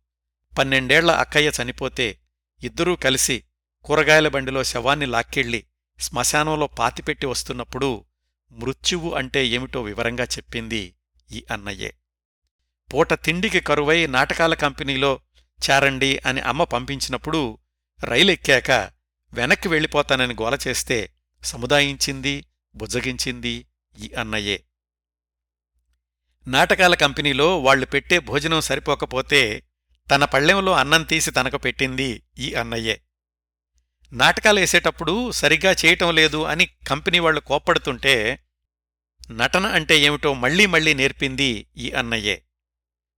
[0.59, 2.19] పన్నెండేళ్ళ అక్కయ్య చనిపోతే
[2.63, 3.45] ఇద్దరూ కలిసి
[3.85, 5.65] కూరగాయల బండిలో శవాన్ని లాక్కెళ్ళి
[6.01, 8.05] శ్మశానంలో పాతిపెట్టి వస్తున్నప్పుడు
[8.53, 10.95] మృత్యువు అంటే ఏమిటో వివరంగా చెప్పింది
[11.33, 11.95] ఈ అన్నయ్యే.
[12.95, 15.21] పూట తిండికి కరువై నాటకాల కంపెనీలో
[15.71, 17.59] చేరండి అని అమ్మ పంపించినప్పుడు
[18.05, 18.71] రైలెక్కాక
[19.33, 22.45] వెనక్కి వెళ్ళిపోతానని గోల చేస్తే సముదాయించింది
[22.77, 23.67] బుజ్జగించింది
[23.99, 24.65] ఈ అన్నయ్యే.
[26.47, 29.63] నాటకాల కంపెనీలో వాళ్ళు పెట్టే భోజనం సరిపోకపోతే
[30.15, 33.01] తన పళ్ళెంలో అన్నం తీసి తనకు పెట్టింది ఈ అన్నయ్యే.
[34.15, 38.39] నాటకాలు వేసేటప్పుడు సరిగ్గా చేయటం లేదు అని కంపెనీ వాళ్ళు కోప్పడుతుంటే
[39.31, 42.43] నటన అంటే ఏమిటో మళ్ళీ మళ్ళీ నేర్పింది ఈ అన్నయ్యే.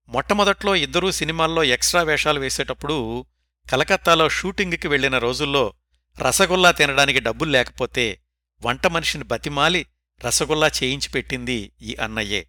[0.08, 3.26] మొట్టమొదట్లో ఇద్దరూ సినిమాల్లో ఎక్స్ట్రా వేషాలు వేసేటప్పుడు
[3.72, 5.74] కలకత్తాలో షూటింగ్కి వెళ్ళిన రోజుల్లో
[6.20, 8.20] రసగుల్లా తినడానికి డబ్బులు లేకపోతే
[8.66, 9.86] వంట మనిషిని బతిమాలి
[10.24, 12.46] రసగుల్లా చేయించి పెట్టింది ఈ అన్నయ్యే.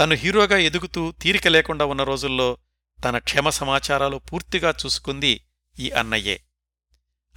[0.00, 2.56] తను హీరోగా ఎదుగుతూ తీరిక లేకుండా ఉన్న రోజుల్లో
[3.04, 5.44] తన క్షేమ సమాచారాలు పూర్తిగా చూసుకుంది
[5.78, 6.40] ఈ అన్నయ్యే.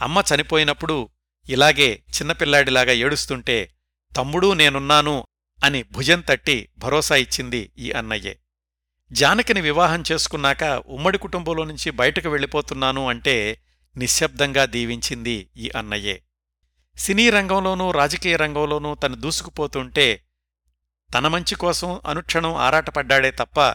[0.02, 1.10] అమ్మ చనిపోయినప్పుడు
[1.50, 3.76] ఇలాగే చిన్నపిల్లాడిలాగా ఏడుస్తుంటే
[4.18, 5.28] తమ్ముడూ నేనున్నాను
[5.64, 8.40] అని భుజం తట్టి భరోసా ఇచ్చింది ఈ అన్నయ్యే.
[9.12, 13.62] జానకిని వివాహం చేసుకున్నాక ఉమ్మడి కుటుంబంలో నుంచి బయటకు వెళ్ళిపోతున్నాను అంటే
[13.98, 16.22] నిశ్శబ్దంగా దీవించింది ఈ అన్నయ్యే.
[16.98, 20.26] సినీ రంగంలోనూ రాజకీయ రంగంలోనూ తను దూసుకుపోతుంటే
[21.14, 23.72] తన మంచి కోసం అనుక్షణం ఆరాటపడ్డాడే తప్ప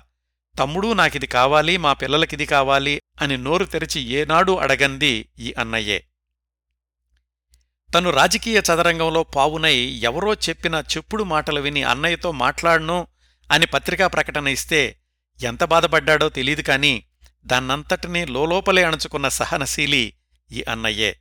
[0.58, 6.06] తమ్ముడూ నాకిది కావాలి మా పిల్లలకిది కావాలి అని నోరు తెరిచి ఏనాడూ అడగంది ఈ అన్నయ్యే.
[7.94, 13.06] తను రాజకీయ చదరంగంలో పావునై ఎవరో చెప్పిన చెప్పుడు మాటలు విని అన్నయ్యతో మాట్లాడను
[13.52, 15.00] అని పత్రికా ప్రకటన ఇస్తే
[15.42, 17.04] ఎంత బాధపడ్డాడో తెలీదు కాని
[17.46, 20.14] దాన్నంతటినీ లోలోపలే అణుచుకున్న సహనశీలి
[20.52, 21.16] ఈ అన్నయ్యే.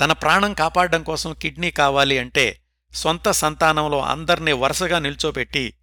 [0.00, 2.60] తన ప్రాణం కాపాడడం కోసం కిడ్నీ కావాలి అంటే
[2.94, 5.74] సొంత సంతానంలో అందర్నీ వరుసగా నిల్చోపెట్టి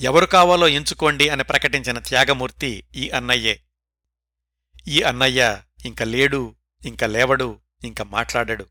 [0.00, 3.60] ఎవరు కావాలో ఎంచుకోండి అని ప్రకటించిన త్యాగమూర్తి ఈ అన్నయ్యే.
[4.88, 6.54] ఈ అన్నయ్య ఇంక లేడు
[6.86, 8.66] ఇంక లేవడు ఇంక మాట్లాడడు.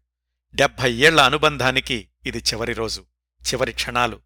[0.56, 3.06] డెబ్భై ఏళ్ళ అనుబంధానికి ఇది చివరి రోజు
[3.48, 4.20] చివరి క్షణాలు.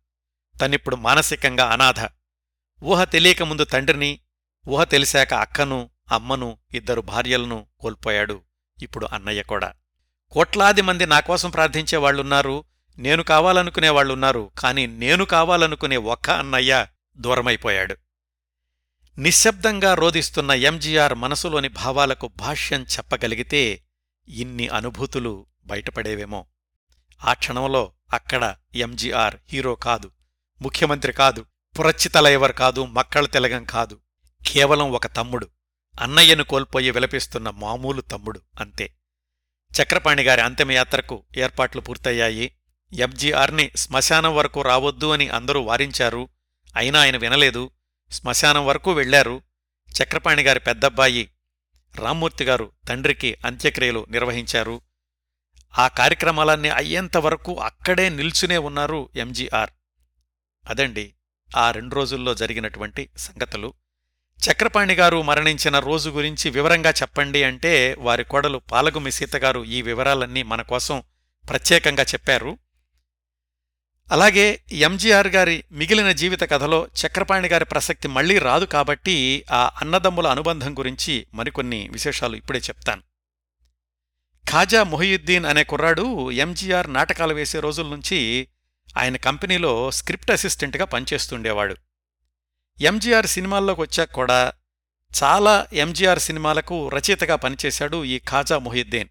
[0.61, 2.09] తనిప్పుడు మానసికంగా అనాథ.
[2.83, 4.19] ఊహ తెలియకముందు తండ్రిని
[4.67, 8.41] ఊహ తెలిసాక అక్కను అమ్మను ఇద్దరు భార్యలను కోల్పోయాడు
[8.81, 9.73] ఇప్పుడు అన్నయ్య కూడా.
[10.31, 12.63] కోట్లాది మంది నాకోసం ప్రార్థించేవాళ్ళున్నారు
[12.97, 16.87] నేను కావాలనుకునే వాళ్ళున్నారు కాని నేను కావాలనుకునే ఒక్క అన్నయ్య
[17.17, 17.95] దూరమైపోయాడు.
[19.17, 23.83] నిశ్శబ్దంగా రోధిస్తున్న ఎంజీఆర్ మనసులోని భావాలకు భాష్యం చెప్పగలిగితే
[24.27, 26.45] ఇన్ని అనుభూతులు బయటపడేవేమో.
[27.25, 30.11] ఆ క్షణంలో అక్కడ ఎంజీఆర్ హీరో కాదు
[30.61, 31.45] ముఖ్యమంత్రి కాదు
[31.79, 33.99] పురచ్చితలైవర్ కాదు మక్కళ తెలగం కాదు.
[34.47, 35.47] కేవలం ఒక తమ్ముడు
[36.01, 38.93] అన్నయ్యను కోల్పోయి విలపిస్తున్న మామూలు తమ్ముడు అంతే.
[39.81, 42.51] చక్రపాణిగారి అంతిమయాత్రకు ఏర్పాట్లు పూర్తయ్యాయి.
[42.93, 46.29] ఎంజీఆర్ని శ్మశానం వరకు రావద్దు అని అందరూ వారించారు.
[46.75, 47.71] అయినా ఆయన వినలేదు.
[48.11, 49.41] శ్మశానం వరకు వెళ్ళారు
[50.03, 51.29] చక్రపాణిగారి పెద్దబ్బాయి
[51.95, 54.81] రామ్మూర్తిగారు తండ్రికి అంత్యక్రియలు నిర్వహించారు.
[55.77, 59.69] ఆ కార్యక్రమాలన్నీ అయ్యేంతవరకు అక్కడే నిల్చునే ఉన్నారు ఎంజీఆర్.
[60.69, 61.13] అదండి
[61.57, 63.73] ఆ రెండు రోజుల్లో జరిగినటువంటి సంగతులు.
[64.51, 71.03] చక్రపాణిగారు మరణించిన రోజు గురించి వివరంగా చెప్పండి అంటే వారి కోడలు పాలగుమి సీతగారు ఈ వివరాలన్నీ మన కోసం
[71.49, 72.57] ప్రత్యేకంగా చెప్పారు.
[74.11, 80.79] అలాగే ఎంజీఆర్ గారి మిగిలిన జీవిత కథలో చక్రపాణి గారి ప్రసక్తి మళ్ళీ రాదు కాబట్టి ఆ అన్నదమ్ముల అనుబంధం
[80.79, 83.01] గురించి మరికొన్ని విశేషాలు ఇప్పుడే చెప్తాను.
[84.51, 88.47] ఖాజా మొహియుద్దీన్ అనే కుర్రాడు ఎంజీఆర్ నాటకాలు వేసే రోజుల నుంచి
[88.97, 91.75] ఆయన కంపెనీలో స్క్రిప్ట్ అసిస్టెంట్గా పనిచేస్తుండేవాడు.
[92.81, 94.53] ఎంజీఆర్ సినిమాల్లోకి వచ్చాక కూడా
[95.23, 99.09] చాలా ఎంజీఆర్ సినిమాలకు రచయితగా పనిచేశాడు ఈ ఖాజా మొహిద్దీన్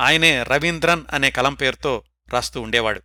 [0.00, 3.02] ఆయనే రవీంద్రన్ అనే కలం పేరుతో రాస్తూ ఉండేవాడు.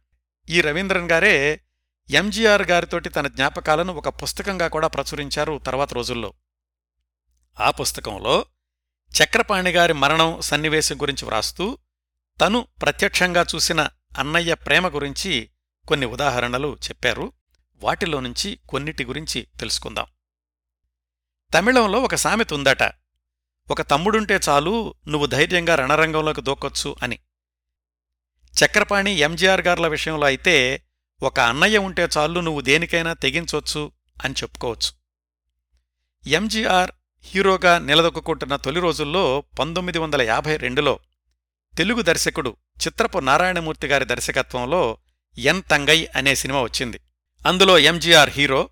[0.50, 1.62] ఈ రవీంద్రన్ గారే
[2.10, 6.34] ఎంజీఆర్ గారితోటి తన జ్ఞాపకాలను ఒక పుస్తకంగా కూడా ప్రచురించారు తర్వాత రోజుల్లో.
[7.60, 8.46] ఆ పుస్తకంలో
[9.12, 11.78] చక్రపాణిగారి మరణం సన్నివేశం గురించి వ్రాస్తూ
[12.42, 15.50] తను ప్రత్యక్షంగా చూసిన అన్నయ్య ప్రేమ గురించి
[15.88, 17.34] కొన్ని ఉదాహరణలు చెప్పారు.
[17.76, 20.06] వాటిలో నుంచి కొన్నిటి గురించి తెలుసుకుందాం.
[21.54, 22.84] తమిళంలో ఒక సామెత ఉందట
[23.72, 27.20] ఒక తమ్ముడుంటే చాలు నువ్వు ధైర్యంగా రణరంగంలోకి దూకొచ్చు అని.
[28.66, 30.84] చక్రపాణి ఎంజీఆర్ గార్ల విషయంలో అయితే
[31.24, 33.92] ఒక అన్నయ్య ఉంటే చాలు నువ్వు దేనికైనా తెగించొచ్చు
[34.24, 34.92] అని చెప్పుకోవచ్చు.
[36.30, 36.92] ఎంజీఆర్
[37.24, 41.00] హీరోగా నిలదొక్కుంటున్న తొలి రోజుల్లో పంతొమ్మిది వందల యాభై రెండులో
[41.78, 44.98] తెలుగు దర్శకుడు చిత్రపు నారాయణమూర్తి గారి దర్శకత్వంలో
[45.38, 47.00] ఎన్ తంగై అనే సినిమా వచ్చింది.
[47.48, 48.70] అందులో ఎంజీఆర్ హీరో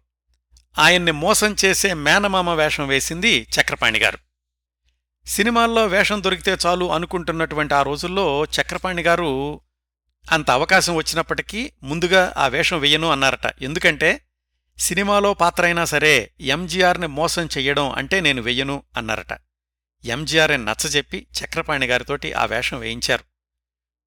[0.79, 4.17] ఆయన్ని మోసం చేసే మేనమామ వేషం వేసింది చక్రపాణి గారు.
[5.27, 9.61] సినిమాల్లో వేషం దొరికితే చాలు అనుకుంటున్నటువంటి ఆ రోజుల్లో చక్రపాణి గారు
[10.31, 13.53] అంత అవకాశం వచ్చినప్పటికీ ముందుగా ఆ వేషం వెయ్యను అన్నారట.
[13.61, 14.21] ఎందుకంటే
[14.77, 19.39] సినిమాలో పాత్రైనా సరే ఎంజీఆర్ని మోసం చెయ్యడం అంటే నేను వెయ్యను అన్నారట.
[20.05, 23.23] ఎంజీఆర్ని నచ్చజెప్పి చక్రపాణి గారితోటి ఆ వేషం వేయించారు.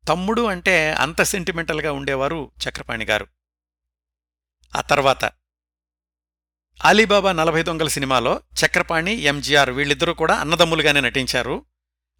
[0.06, 3.26] తమ్ముడు అంటే అంత సెంటిమెంటల్గా ఉండేవారు చక్రపాణి గారు.
[4.76, 5.24] ఆ తర్వాత
[6.84, 11.64] అలీబాబా నలభై దొంగల సినిమాలో చక్రపాణి ఎంజీఆర్ వీళ్ళిద్దరూ కూడా అన్నదమ్ములుగానే నటించారు.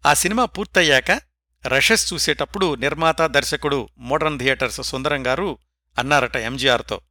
[0.05, 1.21] ఆ సినిమా పూర్తయ్యాక
[1.67, 5.57] రషెస్ చూసేటప్పుడు నిర్మాత దర్శకుడు మోడర్న్ థియేటర్స్ సుందరం గారు
[5.97, 7.01] అన్నారట ఎంజీఆర్తో.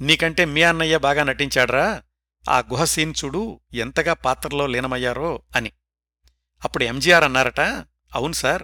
[0.00, 2.02] నీకంటే మీ అన్నయ్య బాగా నటించాడ్రా.
[2.50, 5.72] ఆ గుహ సీన్ చూడు ఎంతగా పాత్రలో లీనమయ్యారో అని.
[6.64, 7.60] అప్పుడు ఎంజీఆర్ అన్నారట
[8.14, 8.62] అవును సార్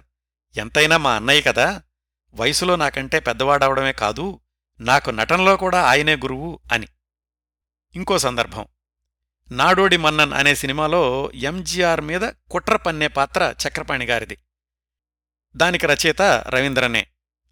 [0.57, 1.81] ఎంతైనా మా అన్నయ్య కదా.
[2.33, 4.39] వయసులో నాకంటే పెద్దవాడవడమే కాదు
[4.79, 6.87] నాకు నటనలో కూడా ఆయనే గురువు అని.
[7.95, 8.67] ఇంకో సందర్భం.
[9.51, 14.37] నాడోడి మన్నన్ అనే సినిమాలో ఎంజీఆర్ మీద కుట్ర పన్నే పాత్ర చక్రపాణి గారిది.
[15.55, 17.07] దానికి రచయిత రవీంద్రనే.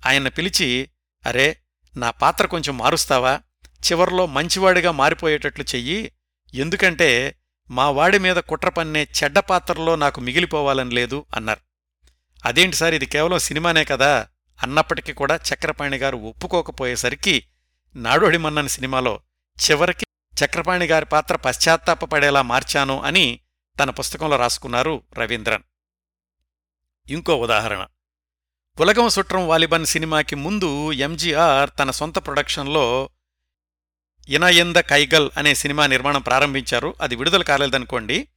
[0.05, 0.89] ఆయన్ని పిలిచి
[1.25, 1.61] అరే
[1.97, 3.41] నా పాత్ర కొంచెం మారుస్తావా?
[3.79, 6.11] చివర్లో మంచివాడిగా మారిపోయేటట్లు చెయ్యి.
[6.53, 7.39] ఎందుకంటే
[7.69, 11.59] మా వాడి మీద కుట్ర పన్నే చెడ్డ పాత్రలో నాకు మిగిలిపోవాలని లేదు అన్నారు.
[12.45, 14.27] అదేంటి సార్ ఇది కేవలం సినిమానే కదా?
[14.63, 17.45] అన్నప్పటికీ కూడా చక్రపాణి గారు ఒప్పుకోకపోయేసరికి
[17.95, 19.19] నాడోడి మన్నన్ సినిమాలో
[19.69, 20.05] చివరికి
[20.45, 23.39] చక్రపాణి గారి పాత్ర పశ్చాత్తాపపడేలా మార్చాను అని
[23.79, 25.63] తన పుస్తకంలో రాసుకున్నారు రవీంద్రన్.
[27.09, 27.87] ఇంకో ఉదాహరణ.
[28.79, 33.09] పులగం సుట్రం వాలిబన్ సినిమాకి ముందు ఎంజీఆర్ తన సొంత ప్రొడక్షన్లో
[34.29, 36.95] ఇనయంద కైగల్ అనే సినిమా నిర్మాణం ప్రారంభించారు.
[37.01, 38.27] అది విడుదల కాలేదనుకోండి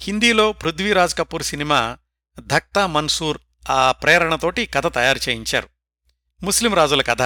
[0.00, 1.98] హిందీలో పృథ్వీరాజ్ కపూర్ సినిమా
[2.40, 3.38] ధక్తా మన్సూర్
[3.70, 5.68] ఆ ప్రేరణతోటి కథ తయారు చేయించారు.
[6.42, 7.22] ముస్లిం రాజుల కథ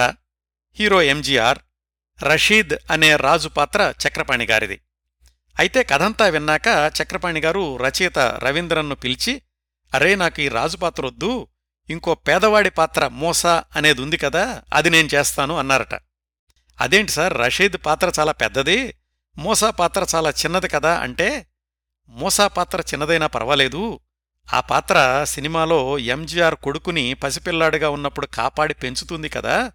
[0.79, 1.59] హీరో ఎంజీఆర్
[2.23, 4.81] రషీద్ అనే రాజు పాత్ర చక్రపాణి గారిది.
[5.59, 9.41] అయితే కథంతా విన్నాక చక్రపాణి గారు రచయిత రవీంద్రన్ను పిలిచి
[9.93, 11.47] అరే నాకు ఈ రాజు పాత్ర వద్దు
[11.89, 16.04] ఇంకో పేదవాడి పాత్ర మోసా అనేది ఉంది కదా అది నేను చేస్తాను అన్నారట.
[16.81, 17.33] అదేంటి సార్?
[17.33, 18.93] రషీద్ పాత్ర చాలా పెద్దది.
[19.37, 21.47] మూసా పాత్ర చాలా చిన్నది కదా అంటే
[22.09, 23.99] మూసా పాత్ర చిన్నదైనా పర్వాలేదు.
[24.53, 29.71] ఆ పాత్ర సినిమాలో ఎంజీఆర్ కొడుకుని పసిపిల్లాడిగా ఉన్నప్పుడు కాపాడి పెంచుతుంది కదా.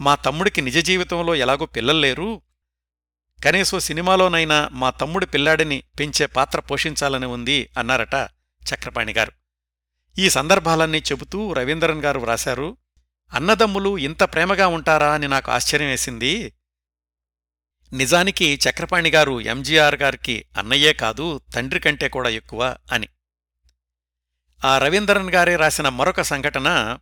[0.00, 2.42] మా తమ్ముడికి నిజ జీవితంలో ఎలాగో పిల్లల్లేరు
[3.44, 8.14] కనీసం సినిమాలోనైనా మా తమ్ముడి పిల్లాడిని పెంచే పాత్ర పోషించాలని ఉంది అన్నారట
[8.74, 9.32] చక్రపాణి గారు.
[10.18, 12.76] ఈ సందర్భాలన్నీ చెబుతూ రవీంద్రన్ గారు వ్రాశారు
[13.32, 16.52] అన్నదమ్ములు ఇంత ప్రేమగా ఉంటారా అని నాకు ఆశ్చర్యం వేసింది.
[17.92, 23.08] నిజానికి చక్రపాణి గారు ఎంజీఆర్ గారికి అన్నయ్యే కాదు తండ్రి కంటే కూడా ఎక్కువ అని.
[24.64, 26.98] ఆ రవీంద్రన్ గారే రాసిన మరొక సంఘటన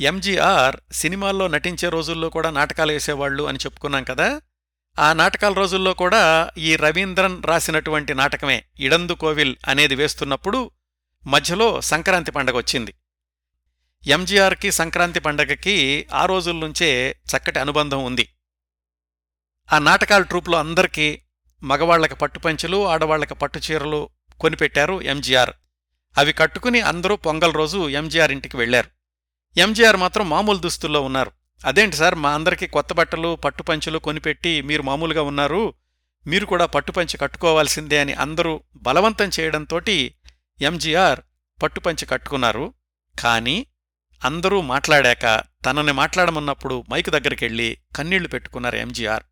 [0.00, 4.40] ఎంజీఆర్ సినిమాల్లో నటించే రోజుల్లో కూడా నాటకాలు వేసేవాళ్ళు అని చెప్పుకున్నాం కదా.
[4.98, 10.70] ఆ నాటకాల రోజుల్లో కూడా ఈ రవీంద్రన్ రాసినటువంటి నాటకమే ఇడందు కోవిల్ అనేది వేస్తున్నప్పుడు
[11.26, 12.94] మధ్యలో సంక్రాంతి పండగ వచ్చింది.
[14.06, 18.28] ఎంజీఆర్కి సంక్రాంతి పండగకి ఆ రోజుల్నుంచే చక్కటి అనుబంధం ఉంది.
[19.72, 21.22] ఆ నాటకాల ట్రూప్లో అందరికీ
[21.62, 24.08] మగవాళ్ళకి పట్టుపంచులు ఆడవాళ్ళకి పట్టుచీరలు
[24.40, 25.50] కొనిపెట్టారు ఎంజీఆర్
[26.18, 28.88] అవి కట్టుకుని అందరూ పొంగల్ రోజు ఎంజీఆర్ ఇంటికి వెళ్ళారు
[29.60, 31.32] ఎంజీఆర్ మాత్రం మామూలు దుస్తుల్లో ఉన్నారు.
[31.64, 35.74] అదేంటి సార్ మా అందరికీ కొత్త బట్టలు పట్టుపంచులు కొనిపెట్టి మీరు మామూలుగా ఉన్నారు.
[36.26, 40.14] మీరు కూడా పట్టుపంచి కట్టుకోవాల్సిందే అని అందరూ బలవంతం చేయడంతోటి
[40.60, 41.20] ఎంజీఆర్
[41.62, 42.74] పట్టుపంచి కట్టుకున్నారు.
[43.22, 43.66] కానీ
[44.24, 49.22] అందరూ మాట్లాడాక తనని మాట్లాడమన్నప్పుడు మైకు దగ్గరికెళ్ళి కన్నీళ్ళు పెట్టుకున్నారు ఎంజీఆర్.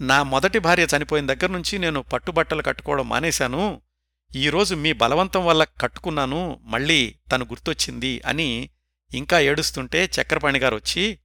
[0.00, 3.82] నా మొదటి భార్య చనిపోయిన దగ్గర్నుంచి నేను పట్టుబట్టలు కట్టుకోవడం మానేశాను.
[4.36, 8.70] ఈరోజు మీ బలవంతం వల్ల కట్టుకున్నాను మళ్ళీ తను గుర్తొచ్చింది అని
[9.14, 11.18] ఇంకా ఏడుస్తుంటే చక్రపాణి గారు వచ్చి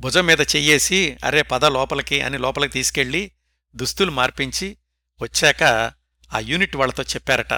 [0.00, 3.32] భుజం మీద చెయ్యేసి అరే పద లోపలికి అని లోపలికి తీసుకెళ్ళి
[3.76, 4.76] దుస్తులు మార్పించి
[5.22, 5.62] వచ్చాక
[6.34, 7.52] ఆ యూనిట్ వాళ్ళతో చెప్పారట.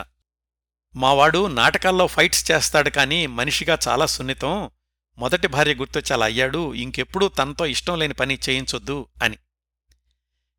[0.97, 4.71] మావాడు నాటకాల్లో ఫైట్స్ చేస్తాడు కానీ మనిషిగా చాలా సున్నితం.
[5.19, 6.75] మొదటి భార్య గుర్తొచ్చి అలా అయ్యాడు.
[6.75, 9.37] ఇంకెప్పుడూ తనతో ఇష్టం లేని పని చేయించొద్దు అని.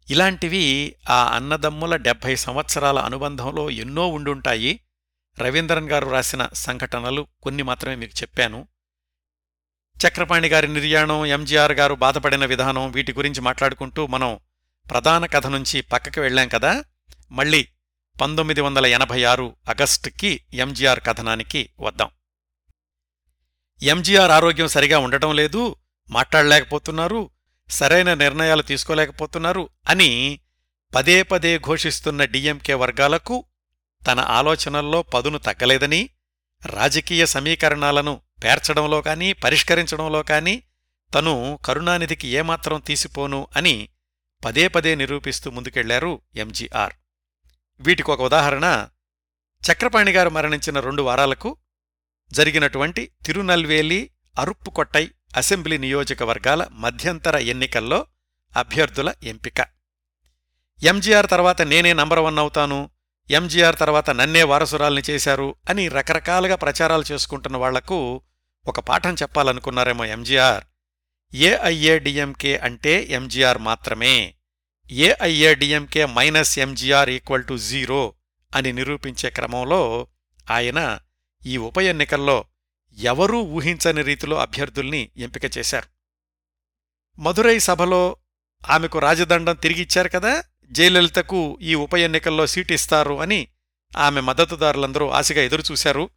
[0.09, 4.79] ఇలాంటివి ఆ అన్నదమ్ముల డెబ్భై సంవత్సరాల అనుబంధంలో ఎన్నో ఉండుంటాయి.
[5.39, 8.67] రవీంద్రన్ గారు రాసిన సంఘటనలు కొన్ని మాత్రమే మీకు చెప్పాను.
[10.07, 14.39] చక్రపాణి గారి నిర్యాణం ఎంజీఆర్ గారు బాధపడిన విధానం వీటి గురించి మాట్లాడుకుంటూ మనం
[14.89, 16.83] ప్రధాన కథ నుంచి పక్కకి వెళ్ళాం కదా.
[17.31, 17.67] మళ్ళీ
[18.21, 22.09] పంతొమ్మిది వందల ఎనభై ఆరు ఆగస్టుకి ఎంజీఆర్ కథనానికి వద్దాం.
[23.81, 25.75] ఎంజీఆర్ ఆరోగ్యం సరిగా ఉండటం లేదు
[26.11, 27.29] మాట్లాడలేకపోతున్నారు
[27.69, 30.39] సరైన నిర్ణయాలు తీసుకోలేకపోతున్నారు అని
[30.95, 33.45] పదే పదే ఘోషిస్తున్న డిఎంకే వర్గాలకు
[34.07, 36.09] తన ఆలోచనల్లో పదును తగ్గలేదని
[36.65, 40.63] రాజకీయ సమీకరణాలను పేర్చడంలో కానీ పరిష్కరించడంలో కానీ
[41.15, 43.89] తను కరుణానిధికి ఏమాత్రం తీసిపోను అని
[44.45, 46.93] పదే పదే నిరూపిస్తూ ముందుకెళ్ళారు ఎంజీఆర్.
[47.81, 48.87] వీటికొక ఉదాహరణ.
[49.71, 51.57] చక్రపాణి గారు మరణించిన రెండు వారాలకు
[52.31, 58.07] జరిగినటువంటి తిరునల్వేలి అరుప్పుకొట్టై అసెంబ్లీ నియోజకవర్గాల మధ్యంతర ఎన్నికల్లో
[58.57, 59.67] అభ్యర్థుల ఎంపిక.
[60.83, 62.89] ఎంజీఆర్ తర్వాత నేనే నంబర్ వన్ అవుతాను.
[63.29, 68.21] ఎంజీఆర్ తర్వాత నన్నే వారసురాల్ని చేశారు అని రకరకాలుగా ప్రచారాలు చేసుకుంటున్న వాళ్ళకు
[68.67, 70.63] ఒక పాఠం చెప్పాలనుకున్నారేమో ఎంజీఆర్.
[71.35, 74.33] ఏఐఏడిఎంకే అంటే ఎంజీఆర్ మాత్రమే.
[74.91, 78.13] AIADMK minus MGR equal to zero
[78.55, 80.07] అని నిరూపించే క్రమంలో
[80.51, 80.99] ఆయన
[81.45, 82.45] ఈ ఉప ఎన్నికల్లో
[82.97, 85.87] ఎవరూ ఊహించని రీతిలో అభ్యర్థుల్ని ఎంపిక చేశారు.
[87.21, 88.17] మధురై సభలో
[88.69, 93.47] ఆమెకు రాజదండం తిరిగిచ్చారు కదా జయలలితకు ఈ ఉప ఎన్నికల్లో సీటిస్తారు అని
[93.97, 96.09] ఆమె మద్దతుదారులందరూ ఆశగా ఎదురుచూశారు.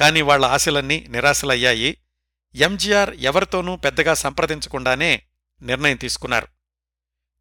[0.00, 1.96] కానీ వాళ్ళ ఆశలన్నీ నిరాశలయ్యాయి.
[2.54, 5.22] ఎంజీఆర్ ఎవరితోనూ పెద్దగా సంప్రదించకుండానే
[5.62, 6.48] నిర్ణయం తీసుకున్నారు.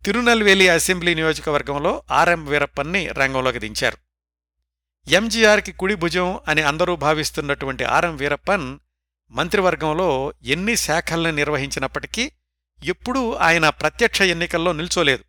[0.05, 3.97] తిరునల్వేలి అసెంబ్లీ నియోజకవర్గంలో ఆర్ఎం వీరప్పన్ని రంగంలోకి దించారు.
[5.07, 8.79] ఎంజీఆర్కి కుడి భుజం అని అందరూ భావిస్తున్నటువంటి ఆర్ఎం వీరప్పన్
[9.31, 12.31] మంత్రివర్గంలో ఎన్ని శాఖల్ని నిర్వహించినప్పటికీ
[12.83, 15.23] ఎప్పుడూ ఆయన ప్రత్యక్ష ఎన్నికల్లో నిల్చోలేదు.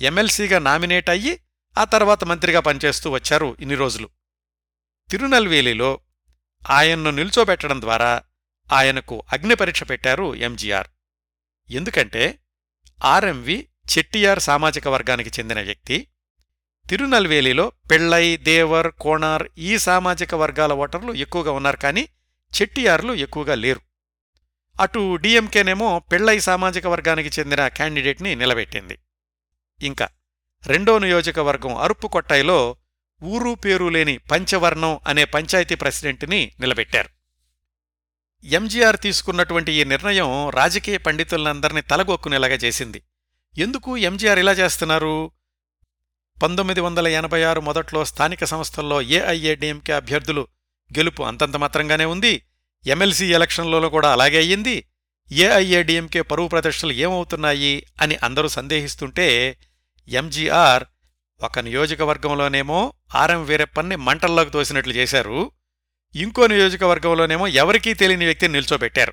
[0.00, 1.40] ఎమ్మెల్సీగా నామినేట్ అయ్యి
[1.78, 4.08] ఆ తర్వాత మంత్రిగా పనిచేస్తూ వచ్చారు ఇన్ని రోజులు.
[5.10, 6.00] తిరునల్వేలిలో
[6.70, 8.22] ఆయన్ను నిల్చోబెట్టడం ద్వారా
[8.72, 10.86] ఆయనకు అగ్నిపరీక్ష పెట్టారు ఎంజీఆర్.
[11.70, 12.38] ఎందుకంటే
[13.04, 16.08] ఆర్ఎంవి చెట్టియార్ సామాజిక వర్గానికి చెందిన వ్యక్తి.
[16.88, 22.08] తిరునల్వేలిలో పెళ్ళై దేవర్ కోణార్ ఈ సామాజిక వర్గాల ఓటర్లు ఎక్కువగా ఉన్నారు కానీ
[22.62, 23.80] చెట్టియార్లు ఎక్కువగా లేరు.
[24.80, 28.98] అటు డిఎంకేనేమో పెళ్ళై సామాజిక వర్గానికి చెందిన క్యాండిడేట్ని నిలబెట్టింది.
[29.82, 30.08] ఇంకా
[30.66, 32.76] రెండో నియోజకవర్గం అరుప్పుకొట్టాయిలో
[33.22, 37.08] ఊరు పేరు లేని పంచవర్ణం అనే పంచాయతీ ప్రెసిడెంట్ని నిలబెట్టారు.
[38.44, 43.02] ఎంజీఆర్ తీసుకున్నటువంటి ఈ నిర్ణయం రాజకీయ పండితులందరినీ తలగొక్కునేలాగా చేసింది.
[43.58, 45.30] ఎందుకు ఎంజీఆర్ ఇలా చేస్తున్నారు?
[46.42, 50.48] పంతొమ్మిది వందల ఎనభై ఆరు మొదట్లో స్థానిక సంస్థల్లో ఏఐఏడీఎంకే అభ్యర్థులు
[50.98, 52.42] గెలుపు అంతంత మాత్రంగానే ఉంది.
[52.86, 54.84] ఎమ్మెల్సీ ఎలక్షన్లలో కూడా అలాగే అయ్యింది.
[55.32, 59.56] ఏఐఏడీఎంకే పరువు ప్రదర్శనలు ఏమవుతున్నాయి అని అందరూ సందేహిస్తుంటే
[60.08, 60.84] ఎంజీఆర్
[61.42, 65.50] ఒక నియోజకవర్గంలోనేమో ఆర్ఎం వీరప్పన్ని మంటల్లోకి తోసినట్లు చేశారు.
[66.16, 69.12] ఇంకో నియోజకవర్గంలోనేమో ఎవరికీ తెలియని వ్యక్తిని నిల్చోబెట్టారు.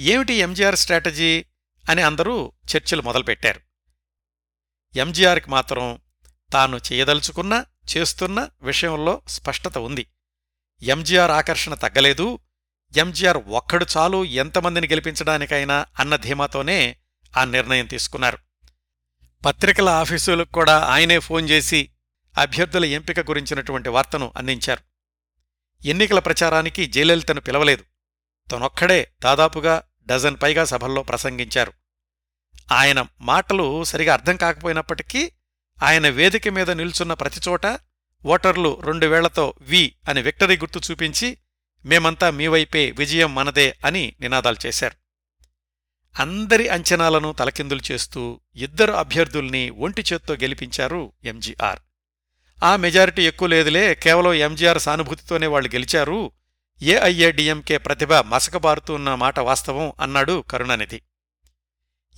[0.00, 1.44] ఏమిటి ఎంజీఆర్ స్ట్రాటజీ?
[1.90, 3.60] అని అందరూ చర్చలు మొదలుపెట్టారు.
[4.96, 5.98] ఎంజీఆర్కి మాత్రం
[6.52, 7.64] తాను చేయదలుచుకున్న
[7.96, 10.06] చేస్తున్న విషయంలో స్పష్టత ఉంది.
[10.82, 12.38] ఎంజీఆర్ ఆకర్షణ తగ్గలేదు.
[12.96, 16.96] ఎంజీఆర్ ఒక్కడు చాలు ఎంతమందిని గెలిపించడానికైనా అన్న ధీమాతోనే
[17.36, 18.38] ఆ నిర్ణయం తీసుకున్నారు.
[19.46, 21.90] పత్రికల ఆఫీసులకు కూడా ఆయనే ఫోన్ చేసి
[22.38, 24.80] అభ్యర్థుల ఎంపిక గురించినటువంటి వార్తను అందించారు.
[25.84, 27.84] ఎన్నికల ప్రచారానికి జయలలితను పిలవలేదు.
[28.52, 31.79] తనొక్కడే దాదాపుగా డజన్ పైగా సభల్లో ప్రసంగించారు.
[32.72, 35.32] ఆయన మాటలు సరిగా అర్థం కాకపోయినప్పటికీ
[35.82, 37.78] ఆయన వేదిక మీద నిల్చున్న ప్రతిచోట
[38.26, 41.38] ఓటర్లు రెండు వేళ్ళతో వి అని విక్టరీ గుర్తు చూపించి
[41.84, 44.94] మేమంతా మీ వైపే విజయం మనదే అని నినాదాలు చేశారు.
[46.20, 51.78] అందరి అంచనాలను తలకిందులు చేస్తూ ఇద్దరు అభ్యర్థుల్ని ఒంటి చేత్తో గెలిపించారు ఎంజీఆర్.
[52.64, 56.32] ఆ మెజారిటీ ఎక్కువ లేదులే కేవలం ఎంజీఆర్ సానుభూతితోనే వాళ్ళు గెలిచారు.
[56.82, 61.02] ఏఐఏడిఎంకే ప్రతిభ మసకబారుతున్న మాట వాస్తవం అన్నాడు కరుణానిధి.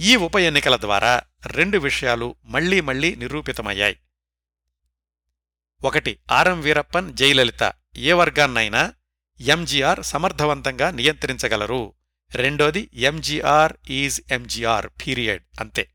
[0.00, 3.96] ఈ ఉప ఎన్నికల ద్వారా రెండు విషయాలు మళ్ళీ మళ్ళీ నిరూపితమయ్యాయి.
[5.84, 8.94] ఒకటి ఆర్ఎం వీరప్పన్ జయలలిత ఏ వర్గాన్నైనా
[9.40, 11.94] ఎంజీఆర్ సమర్థవంతంగా నియంత్రించగలరు.
[12.34, 15.88] రెండోది ఎంజీఆర్ ఈజ్ ఎంజీఆర్ పీరియడ్ అంతే.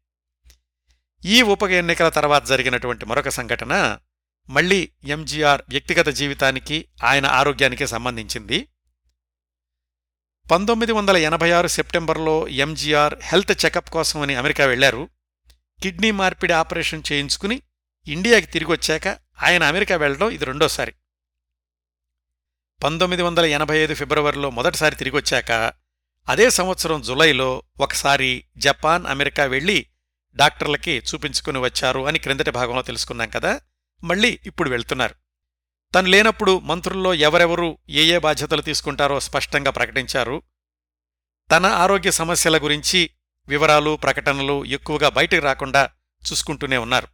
[1.26, 3.98] ఈ ఉప ఎన్నికల తర్వాత జరిగినటువంటి మరొక సంఘటన
[4.50, 8.68] మళ్ళీ ఎంజీఆర్ వ్యక్తిగత జీవితానికి ఆయన ఆరోగ్యానికి సంబంధించింది.
[10.52, 15.10] పంతొమ్మిది వందల ఎనభై ఆరు సెప్టెంబర్లో ఎంజీఆర్ హెల్త్ చెకప్ కోసం అని అమెరికా వెళ్ళారు
[15.84, 17.62] కిడ్నీ మార్పిడి ఆపరేషన్ చేయించుకుని
[18.08, 19.08] ఇండియాకి తిరిగొచ్చాక
[19.44, 20.94] ఆయన అమెరికా వెళ్ళడం ఇది రెండోసారి.
[22.84, 25.74] పంతొమ్మిది వందల ఎనభై ఐదు ఫిబ్రవరిలో మొదటిసారి తిరిగొచ్చాక
[26.30, 29.86] అదే సంవత్సరం జులైలో ఒకసారి జపాన్ అమెరికా వెళ్ళి
[30.36, 33.62] డాక్టర్లకి చూపించుకుని వచ్చారు అని క్రిందటి భాగంలో తెలుసుకున్నాం కదా.
[34.04, 35.16] మళ్ళీ ఇప్పుడు వెళ్తున్నారు.
[35.96, 40.42] తను లేనప్పుడు మంత్రుల్లో ఎవరెవరు ఏ ఏ బాధ్యతలు తీసుకుంటారో స్పష్టంగా ప్రకటించారు.
[41.52, 43.10] తన ఆరోగ్య సమస్యల గురించి
[43.48, 45.90] వివరాలు ప్రకటనలు ఎక్కువగా బయటికి రాకుండా
[46.32, 47.08] చూసుకుంటూనే ఉన్నారు.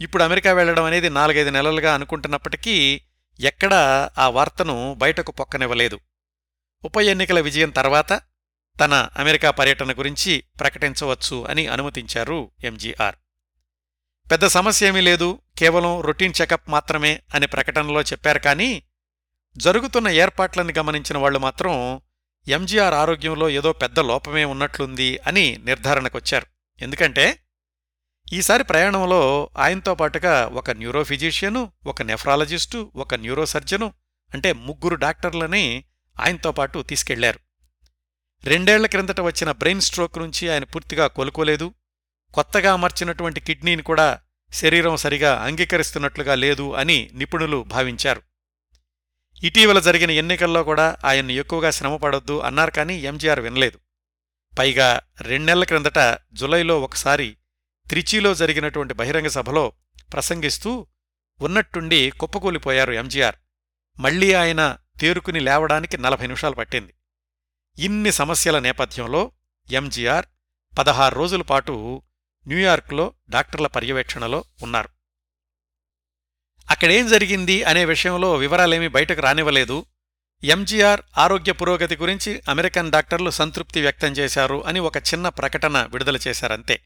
[0.00, 3.00] ఇప్పుడు అమెరికా వెళ్ళడం అనేది నాలుగైదు నెలలుగా అనుకుంటున్నప్పటికీ
[3.40, 6.00] ఎక్కడా ఆ వార్తను బయటకు పొక్కనివ్వలేదు.
[6.84, 8.22] ఉప ఎన్నికల విజయం తర్వాత
[8.80, 13.14] తన అమెరికా పర్యటన గురించి ప్రకటించవచ్చు అని అనుమతించారు ఎంజీఆర్.
[14.30, 18.82] పెద్ద సమస్య ఏమీ లేదు కేవలం రొటీన్ చెకప్ మాత్రమే అనే ప్రకటనలో చెప్పారు కానీ
[19.56, 22.00] జరుగుతున్న ఏర్పాట్లను గమనించిన వాళ్ళు మాత్రం
[22.48, 26.46] ఎంజీఆర్ ఆరోగ్యంలో ఏదో పెద్ద లోపమే ఉన్నట్లుంది అని నిర్ధారణకొచ్చారు.
[26.82, 27.38] ఎందుకంటే
[28.32, 33.92] ఈసారి ప్రయాణంలో ఆయనతో పాటుగా ఒక న్యూరోఫిజీషియను ఒక నెఫ్రాలజిస్టు ఒక న్యూరోసర్జను
[34.34, 35.84] అంటే ముగ్గురు డాక్టర్లని
[36.20, 37.38] ఆయనతో పాటు తీసుకెళ్ళారు.
[38.44, 41.74] రెండేళ్ళ క్రిందట వచ్చిన బ్రెయిన్ స్ట్రోక్ నుంచి ఆయన పూర్తిగా కోలుకోలేదు.
[42.34, 44.20] కొత్తగా అమర్చినటువంటి కిడ్నీని కూడా
[44.52, 48.22] శరీరం సరిగా అంగీకరిస్తున్నట్లుగా లేదు అని నిపుణులు భావించారు.
[49.44, 53.78] ఇటీవల జరిగిన ఎన్నికల్లో కూడా ఆయన్ని ఎక్కువగా శ్రమపడొద్దు అన్నారు కానీ ఎంజీఆర్ వినలేదు.
[54.58, 57.36] పైగా రెండెళ్ళ క్రిందట జులైలో ఒకసారి
[57.88, 59.72] త్రిచీలో జరిగినటువంటి బహిరంగ సభలో
[60.12, 60.86] ప్రసంగిస్తూ
[61.40, 63.34] ఉన్నట్టుండి కుప్పకూలిపోయారు ఎంజీఆర్.
[64.00, 66.94] మళ్ళీ ఆయన తేరుకుని లేవడానికి నలభై నిమిషాలు పట్టింది.
[67.78, 69.32] ఇన్ని సమస్యల నేపథ్యంలో
[69.70, 70.26] ఎంజీఆర్
[70.78, 72.02] పదహారు రోజుల పాటు
[72.46, 74.88] న్యూయార్క్లో డాక్టర్ల పర్యవేక్షణలో ఉన్నారు.
[76.70, 79.84] అక్కడేం జరిగింది అనే విషయంలో వివరాలేమీ బయటకు రానివ్వలేదు.
[80.44, 86.80] ఎంజీఆర్ ఆరోగ్య పురోగతి గురించి అమెరికన్ డాక్టర్లు సంతృప్తి వ్యక్తం చేశారు అని ఒక చిన్న ప్రకటన విడుదల చేశారంతే.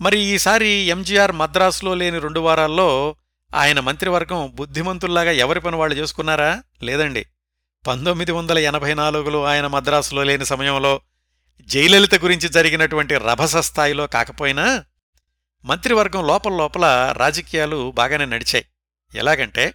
[0.00, 3.16] మరి ఈసారి ఎంజీఆర్ మద్రాసులో లేని రెండు వారాల్లో
[3.54, 6.62] ఆయన మంత్రివర్గం బుద్ధిమంతుల్లాగా ఎవరి పని వాళ్ళు చేసుకున్నారా?
[6.82, 7.26] లేదండి.
[7.86, 11.00] పంతొమ్మిది వందల ఎనభై నాలుగులో ఆయన మద్రాసులో లేని సమయంలో
[11.60, 14.84] జయలలిత గురించి జరిగినటువంటి రభస స్థాయిలో కాకపోయినా
[15.64, 18.64] మంత్రివర్గం లోపల లోపల రాజకీయాలు బాగానే నడిచాయి.
[19.14, 19.74] ఎలాగంటే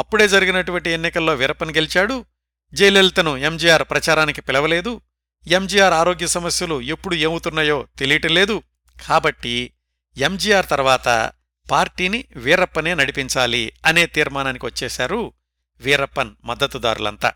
[0.00, 2.26] అప్పుడే జరిగినటువంటి ఎన్నికల్లో వీరప్పన్ గెలిచాడు
[2.74, 5.00] జయలలితను ఎంజీఆర్ ప్రచారానికి పిలవలేదు
[5.46, 8.62] ఎంజీఆర్ ఆరోగ్య సమస్యలు ఎప్పుడు ఏమవుతున్నాయో తెలియటం లేదు
[9.08, 9.72] కాబట్టి
[10.18, 11.32] ఎంజీఆర్ తర్వాత
[11.70, 15.32] పార్టీని వీరప్పనే నడిపించాలి అనే తీర్మానానికి వచ్చేశారు
[15.80, 17.32] వీరప్పన్ మద్దతుదారులంతా.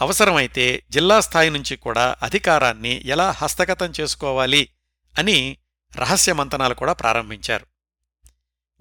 [0.00, 4.68] అవసరమైతే జిల్లా స్థాయి నుంచి కూడా అధికారాన్ని ఎలా హస్తగతం చేసుకోవాలి
[5.18, 5.58] అని
[5.96, 7.66] రహస్య మంతనాలు కూడా ప్రారంభించారు.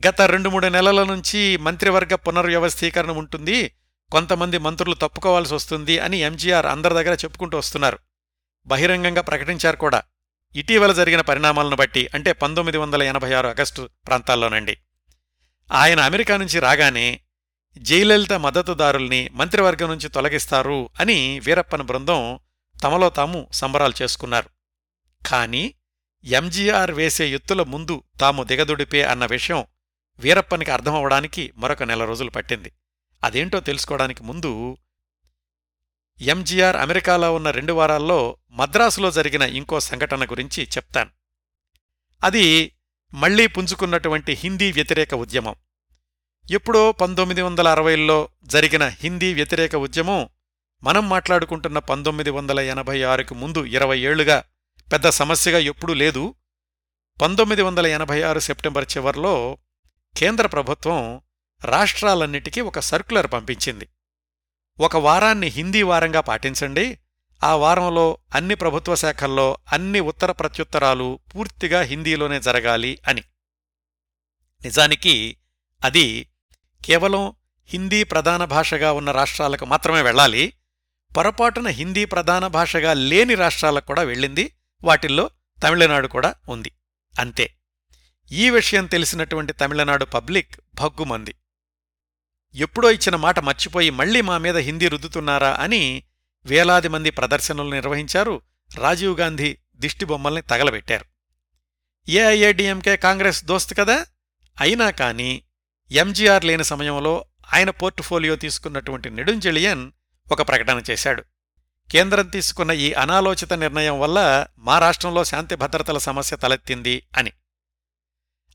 [0.08, 3.76] గత రెండు మూడు నెలల నుంచి మంత్రివర్గ పునర్వ్యవస్థీకరణ ఉంటుంది
[4.12, 8.00] కొంతమంది మంత్రులు తప్పుకోవాల్సి వస్తుంది అని ఎంజీఆర్ అందరి దగ్గర చెప్పుకుంటూ వస్తున్నారు.
[8.66, 10.04] బహిరంగంగా ప్రకటించారు కూడా.
[10.56, 14.78] ఇటీవల జరిగిన పరిణామాలను బట్టి అంటే పంతొమ్మిది వందల ఎనభై ఆరు ఆగస్టు ప్రాంతాల్లోనండి.
[15.72, 17.20] ఆయన అమెరికా నుంచి రాగానే
[17.78, 22.40] జయలలిత మద్దతుదారుల్ని మంత్రివర్గం నుంచి తొలగిస్తారు అని వీరప్పన బృందం
[22.84, 24.50] తమలో తాము సంబరాలు చేసుకున్నారు.
[25.28, 25.74] కాని
[26.24, 29.66] ఎంజీఆర్ వేసే ఎత్తుల ముందు తాము దిగదుడిపే అన్న విషయం
[30.20, 32.72] వీరప్పనికి అర్థమవడానికి మరొక నెల రోజులు పట్టింది.
[33.24, 34.78] అదేంటో తెలుసుకోవడానికి ముందు
[36.22, 41.10] ఎంజీఆర్ అమెరికాలో ఉన్న రెండు వారాల్లో మద్రాసులో జరిగిన ఇంకో సంఘటన గురించి చెప్తాను.
[42.24, 42.76] అది
[43.14, 45.56] మళ్ళీ పుంజుకున్నటువంటి హిందీ వ్యతిరేక ఉద్యమం.
[46.52, 50.30] ఎప్పుడో పంతొమ్మిది వందల అరవైల్లో జరిగిన హిందీ వ్యతిరేక ఉద్యమం
[50.84, 54.44] మనం మాట్లాడుకుంటున్న పంతొమ్మిది వందల ఎనభై ఆరుకు ముందు ఇరవై ఏళ్ళుగా
[54.94, 56.36] పెద్ద సమస్యగా ఎప్పుడూ లేదు.
[57.22, 59.58] పంతొమ్మిది వందల ఎనభై ఆరు సెప్టెంబర్ చివర్లో
[60.18, 61.22] కేంద్ర ప్రభుత్వం
[61.66, 63.90] రాష్ట్రాలన్నిటికీ ఒక సర్క్యులర్ పంపించింది.
[64.80, 66.98] ఒక వారాన్ని హిందీ వారంగా పాటించండి.
[67.44, 73.24] ఆ వారంలో అన్ని ప్రభుత్వ శాఖల్లో అన్ని ఉత్తర ప్రత్యుత్తరాలు పూర్తిగా హిందీలోనే జరగాలి అని.
[74.62, 75.38] నిజానికి
[75.84, 76.30] అది
[76.86, 77.34] కేవలం
[77.70, 80.54] హిందీ ప్రధాన భాషగా ఉన్న రాష్ట్రాలకు మాత్రమే వెళ్ళాలి
[81.18, 85.30] పొరపాటున హిందీ ప్రధాన భాషగా లేని రాష్ట్రాలకు కూడా వెళ్ళింది వాటిల్లో
[85.64, 86.72] తమిళనాడు కూడా ఉంది.
[87.20, 87.54] అంతే.
[88.32, 91.36] ఈ విషయం తెలిసినటువంటి తమిళనాడు పబ్లిక్ భగ్గుమంది.
[92.56, 96.04] ఎప్పుడో ఇచ్చిన మాట మర్చిపోయి మళ్ళీ మా మీద హిందీ రుద్దుతున్నారా అని
[96.46, 98.42] వేలాది మంది ప్రదర్శనలు నిర్వహించారు
[98.78, 101.06] రాజీవ్ గాంధీ దిష్టిబొమ్మల్ని తగలబెట్టారు.
[102.10, 104.06] ఏఐఏడిఎంకే కాంగ్రెస్ దోస్త్ కదా?
[104.62, 105.44] అయినా కానీ
[105.94, 109.92] ఎంజీఆర్ లేని సమయంలో ఆయన పోర్టుఫోలియో తీసుకున్నటువంటి నెడుంజెళియన్
[110.32, 111.24] ఒక ప్రకటన చేశాడు.
[111.92, 117.32] కేంద్రం తీసుకున్న ఈ అనాలోచిత నిర్ణయం వల్ల మా రాష్ట్రంలో శాంతి భద్రతల సమస్య తలెత్తింది అని.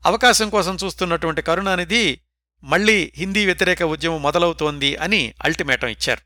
[0.05, 2.19] అవకాశం కోసం చూస్తున్నటువంటి కరుణానిధి
[2.63, 6.21] మళ్ళీ హిందీ వ్యతిరేక ఉద్యమం మొదలవుతోంది అని అల్టిమేటం ఇచ్చారు.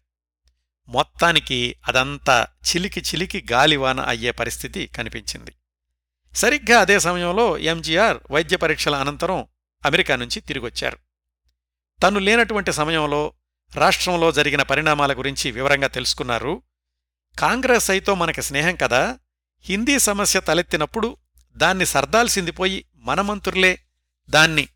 [0.87, 5.53] మొత్తానికి అదంతా చిలికి చిలికి గాలివాన అయ్యే పరిస్థితి కనిపించింది.
[6.35, 9.45] సరిగ్గా అదే సమయంలో ఎంజీఆర్ వైద్య పరీక్షల అనంతరం
[9.85, 11.02] అమెరికా నుంచి తిరిగొచ్చారు.
[12.01, 13.33] తను లేనటువంటి సమయంలో
[13.75, 16.61] రాష్ట్రంలో జరిగిన పరిణామాల గురించి వివరంగా తెలుసుకున్నారు.
[17.39, 19.19] కాంగ్రెస్ అయితే మనకి స్నేహం కదా.
[19.61, 21.17] హిందీ సమస్య తలెత్తినప్పుడు
[21.57, 23.79] దాన్ని సర్దాల్సిందిపోయి మనమంతుర్లే మన మంత్రులే
[24.29, 24.67] దాన్ని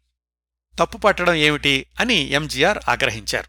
[0.80, 3.48] తప్పుపట్టడం ఏమిటి అని ఎంజీఆర్ ఆగ్రహించారు.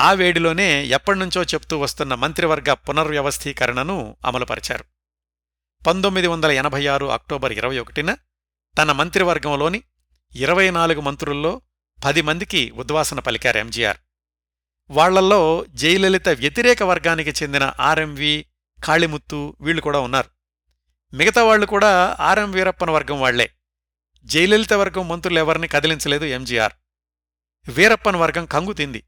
[0.00, 4.84] ఆ వేడిలోనే ఎప్పటినుంచో చెప్తూ వస్తున్న మంత్రివర్గ పునర్వ్యవస్థీకరణను అమలుపరిచారు.
[5.86, 8.16] పంతొమ్మిది వందల ఎనభై ఆరు అక్టోబర్ ఇరవై ఒకటిన
[8.78, 9.82] తన మంత్రివర్గంలోని
[10.36, 11.60] ఇరవై నాలుగు మంత్రుల్లో
[12.04, 13.96] పది మందికి ఉద్వాసన పలికారు ఎంజీఆర్.
[14.90, 18.46] వాళ్ళల్లో జయలలిత వ్యతిరేక వర్గానికి చెందిన ఆర్ఎంవి
[18.84, 20.30] కాళిముత్తు వీళ్ళు కూడా ఉన్నారు.
[21.16, 23.50] మిగతా వాళ్ళు కూడా ఆర్ఎం వీరప్పన వర్గం వాళ్ళే.
[24.24, 26.72] జయలలిత వర్గం మంత్రులెవరిని కదిలించలేదు ఎంజీఆర్.
[27.68, 29.04] వీరప్పన్ వర్గం కంగుతింది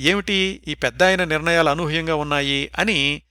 [0.00, 3.22] ఏమిటి ఈ పెద్దాయన నిర్ణయాలు అనూహ్యంగా ఉన్నాయి అని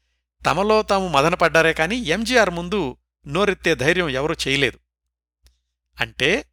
[0.46, 2.98] తమలో తాము మదనపడ్డారే కాని ఎంజీఆర్ ముందు
[3.28, 4.80] నోరెత్తే ధైర్యం ఎవరూ చేయలేదు.
[6.00, 6.46] అంటే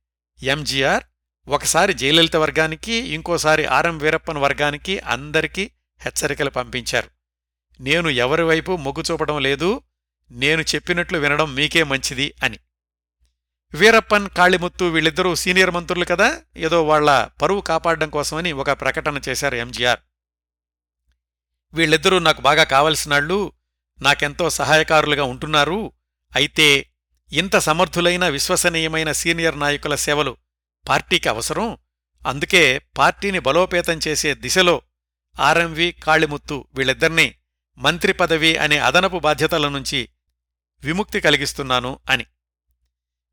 [0.43, 1.05] ఎంజీఆర్
[1.49, 5.71] ఒకసారి జయలలిత వర్గానికి ఇంకోసారి ఆర్ఎం వీరప్పన్ వర్గానికి అందరికీ
[6.01, 7.11] హెచ్చరికలు పంపించారు.
[7.81, 9.83] నేను ఎవరి వైపు మొగ్గు చూపడం లేదు
[10.31, 12.59] నేను చెప్పినట్లు వినడం మీకే మంచిది అని.
[13.75, 20.01] వీరప్పన్ కాళిముత్తు వీళ్ళిద్దరూ సీనియర్ మంత్రులు కదా ఏదో వాళ్ళ పరువు కాపాడడం కోసమని ఒక ప్రకటన చేశారు ఎంజీఆర్.
[21.75, 23.53] వీళ్ళిద్దరూ నాకు బాగా కావలసినాళ్ళు
[24.03, 25.93] నాకెంతో సహాయకారులుగా ఉంటున్నారు
[26.37, 26.87] అయితే
[27.33, 30.37] ఇంత సమర్థులైన విశ్వసనీయమైన సీనియర్ నాయకుల సేవలు
[30.89, 31.79] పార్టీకి అవసరం.
[32.27, 34.83] అందుకే పార్టీని బలోపేతం చేసే దిశలో
[35.41, 37.35] ఆర్ఎంవి కాళిముత్తు వీళ్ళిద్దర్నీ
[37.79, 40.09] మంత్రి పదవి అనే అదనపు బాధ్యతల నుంచి
[40.85, 42.27] విముక్తి కలిగిస్తున్నాను అని.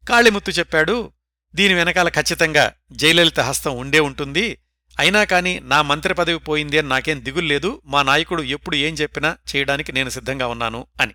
[0.09, 1.13] కాళిముత్తు చెప్పాడు
[1.55, 4.57] దీని వెనకాల ఖచ్చితంగా జయలలిత హస్తం ఉండే ఉంటుంది.
[4.99, 9.91] అయినా కాని నా మంత్రి పదవి పోయింది అని నాకేం దిగుల్లేదు మా నాయకుడు ఎప్పుడు ఏం చెప్పినా చేయడానికి
[9.91, 11.13] నేను సిద్ధంగా ఉన్నాను అని.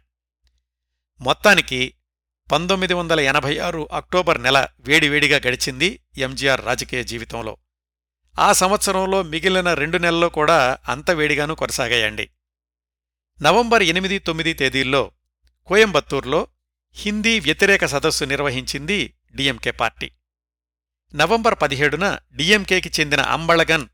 [1.20, 1.94] మొత్తానికి
[2.52, 7.56] పంతొమ్మిది వందల ఎనభై ఆరు అక్టోబర్ నెల వేడివేడిగా గడిచింది ఎంజీఆర్ రాజకీయ జీవితంలో.
[8.38, 12.30] ఆ సంవత్సరంలో మిగిలిన రెండు నెలల్లో కూడా అంత వేడిగానూ కొనసాగాయండి.
[13.42, 15.10] నవంబర్ ఎనిమిది తొమ్మిది తేదీల్లో
[15.66, 16.46] కోయంబత్తూర్లో
[16.92, 20.10] హిందీ వ్యతిరేక సదస్సు నిర్వహించింది డిఎంకే పార్టీ.
[21.14, 23.86] నవంబర్ పదిహేడున డిఎంకేకి చెందిన అంబళగన్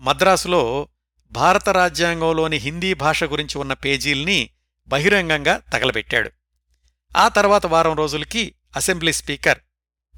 [0.00, 0.88] మద్రాసులో
[1.30, 4.50] భారత రాజ్యాంగంలోని హిందీ భాష గురించి ఉన్న పేజీల్ని
[4.88, 6.30] బహిరంగంగా తగలబెట్టాడు.
[7.16, 9.58] ఆ తర్వాత వారం రోజులకి అసెంబ్లీ స్పీకర్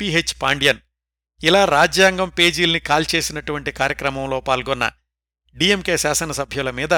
[0.00, 0.78] పిహెచ్ పాండ్యన్
[1.44, 4.92] ఇలా రాజ్యాంగం పేజీల్ని కాల్చేసినటువంటి కార్యక్రమంలో పాల్గొన్న
[5.56, 6.94] డిఎంకే శాసనసభ్యుల మీద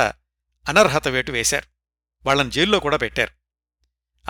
[0.68, 1.66] అనర్హత వేటు వేశారు.
[2.26, 3.32] వాళ్ళను జైల్లో కూడా పెట్టారు.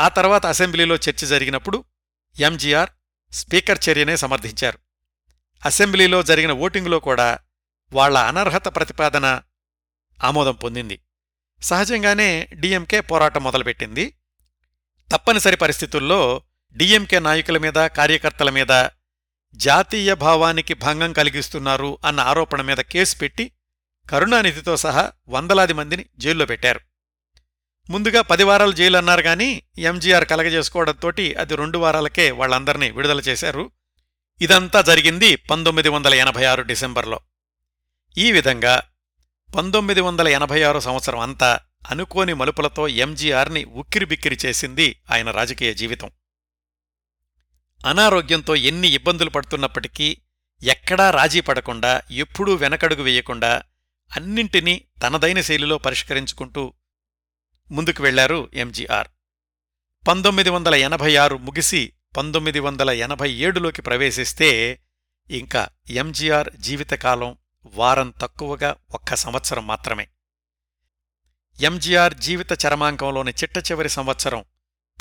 [0.00, 1.84] ఆ తర్వాత అసెంబ్లీలో చర్చ జరిగినప్పుడు
[2.38, 2.90] ఎంజీఆర్
[3.32, 4.78] స్పీకర్ చర్యనే సమర్థించారు.
[5.64, 7.38] అసెంబ్లీలో జరిగిన ఓటింగులో కూడా
[7.92, 9.42] వాళ్ళ అనర్హత ప్రతిపాదన
[10.24, 11.00] ఆమోదం పొందింది.
[11.62, 14.16] సహజంగానే డిఎంకే పోరాటం మొదలుపెట్టింది.
[15.12, 16.42] తప్పనిసరి పరిస్థితుల్లో
[16.76, 18.88] డిఎంకే నాయకుల మీద కార్యకర్తల మీద
[19.54, 23.52] జాతీయ భావానికి భంగం కలిగిస్తున్నారు అన్న ఆరోపణ మీద కేసు పెట్టి
[24.10, 26.80] కరుణానిధితో సహా వందలాది మందిని జైల్లో పెట్టారు.
[27.90, 33.70] ముందుగా పది వారాలు జైలు అన్నారు గాని ఎంజీఆర్ కలగజేసుకోవడంతోటి అది రెండు వారాలకే వాళ్ళందర్నీ విడుదల చేశారు.
[34.40, 37.20] ఇదంతా జరిగింది పంతొమ్మిది వందల ఎనభై ఆరు డిసెంబర్లో.
[38.18, 38.82] ఈ విధంగా
[39.56, 41.58] పంతొమ్మిది వందల ఎనభై ఆరు సంవత్సరం అంతా
[41.90, 46.10] అనుకోని మలుపులతో ఎంజీఆర్ని ఉక్కిరిబిక్కిరి చేసింది ఆయన రాజకీయ జీవితం.
[47.86, 50.16] అనారోగ్యంతో ఎన్ని ఇబ్బందులు పడుతున్నప్పటికీ
[50.62, 53.62] ఎక్కడా రాజీ పడకుండా ఎప్పుడూ వెనకడుగు వేయకుండా
[54.16, 56.72] అన్నింటినీ తనదైన శైలిలో పరిష్కరించుకుంటూ
[57.70, 59.08] ముందుకు వెళ్ళారు ఎంజీఆర్.
[60.08, 64.80] పంతొమ్మిది వందల ఎనభై ఆరు ముగిసి పంతొమ్మిది వందల ఎనభై ఏడులోకి ప్రవేశిస్తే
[65.30, 70.08] ఇంకా ఎంజీఆర్ జీవితకాలం వారం తక్కువగా ఒక్క సంవత్సరం మాత్రమే.
[71.62, 74.44] ఎంజీఆర్ జీవిత చరమాంకంలోని చిట్ట చివరి సంవత్సరం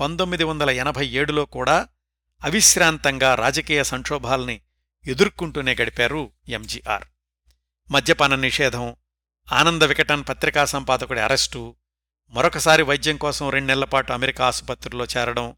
[0.01, 1.87] పంతొమ్మిది వందల ఎనభై ఏడులో కూడా
[2.43, 4.61] అవిశ్రాంతంగా రాజకీయ సంక్షోభాల్ని
[5.07, 7.03] ఎదుర్కొంటూనే గడిపారు ఎంజీఆర్.
[7.91, 8.95] మద్యపాన నిషేధం
[9.51, 11.75] ఆనంద వికటన్ పత్రికా సంపాదకుడి అరెస్టు
[12.29, 15.55] మరొకసారి వైద్యం కోసం రెండెళ్ళపాటు అమెరికా ఆసుపత్రిలో చేరడం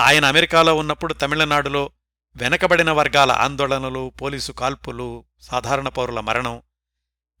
[0.00, 1.90] ఆయన అమెరికాలో ఉన్నప్పుడు తమిళనాడులో
[2.36, 6.62] వెనకబడిన వర్గాల ఆందోళనలు పోలీసు కాల్పులు సాధారణ పౌరుల మరణం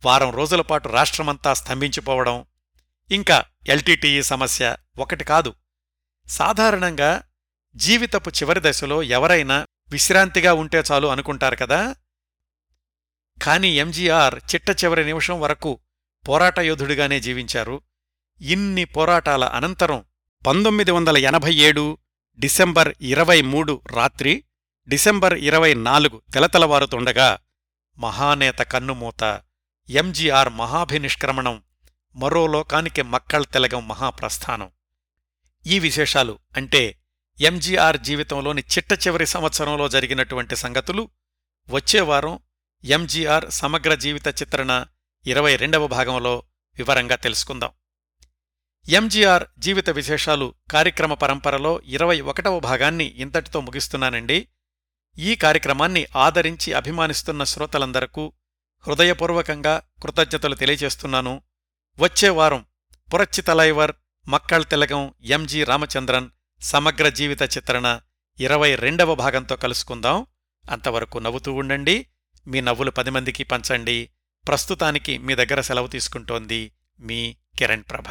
[0.04, 2.44] వారం రోజుల పాటు రాష్ట్రమంతా స్తంభించిపోవడం
[3.10, 5.54] ఇంకా ఎల్టీటీఈ సమస్య ఒకటి కాదు.
[6.28, 7.22] సాధారణంగా
[7.76, 11.94] జీవితపు చివరి దశలో ఎవరైనా విశ్రాంతిగా ఉంటే చాలు అనుకుంటారు కదా?
[13.42, 15.78] కాని ఎంజీఆర్ చిట్ట చివరి నిమిషం వరకు
[16.28, 17.82] పోరాట యోధుడిగానే జీవించారు.
[18.40, 20.04] ఇన్ని పోరాటాల అనంతరం
[20.46, 21.98] పంతొమ్మిది వందల ఎనభై ఏడు
[22.38, 24.44] డిసెంబర్ ఇరవై మూడు రాత్రి
[24.88, 27.38] డిసెంబర్ ఇరవై నాలుగు తెలతలవారుతుండగా
[27.98, 29.40] మహానేత కన్నుమూత
[29.90, 31.62] ఎంజీఆర్ మహాభినిష్క్రమణం
[32.16, 34.70] మరో లోకానికి మక్కళ్ తెలగం మహాప్రస్థానం.
[35.66, 36.98] ఈ విశేషాలు అంటే
[37.40, 41.08] ఎంజీఆర్ జీవితంలోని చిట్ట చివరి సంవత్సరంలో జరిగినటువంటి సంగతులు
[41.68, 42.38] వచ్చేవారం
[42.84, 44.84] ఎంజీఆర్ సమగ్ర జీవిత చిత్రణ
[45.26, 46.42] ఇరవై రెండవ భాగంలో
[46.76, 47.70] వివరంగా తెలుసుకుందాం.
[48.88, 54.48] ఎంజీఆర్ జీవిత విశేషాలు కార్యక్రమ పరంపరలో ఇరవై ఒకటవ భాగాన్ని ఇంతటితో ముగిస్తున్నానండి.
[55.18, 58.32] ఈ కార్యక్రమాన్ని ఆదరించి అభిమానిస్తున్న శ్రోతలందరకు
[58.86, 61.42] హృదయపూర్వకంగా కృతజ్ఞతలు తెలియజేస్తున్నాను.
[61.98, 62.66] వచ్చే వారం
[63.14, 63.92] పురచ్చితలైవర్
[64.28, 66.30] మక్కళ్ తిలగం ఎంజి రామచంద్రన్
[66.60, 68.00] సమగ్ర జీవిత చిత్రణ
[68.40, 70.26] ఇరవై రెండవ భాగంతో కలుసుకుందాం.
[70.70, 72.06] అంతవరకు నవ్వుతూ ఉండండి.
[72.46, 74.10] మీ నవ్వులు పది మందికి పంచండి.
[74.48, 78.04] ప్రస్తుతానికి మీ దగ్గర సెలవు తీసుకుంటోంది మీ కిరణ్ ప్రభ.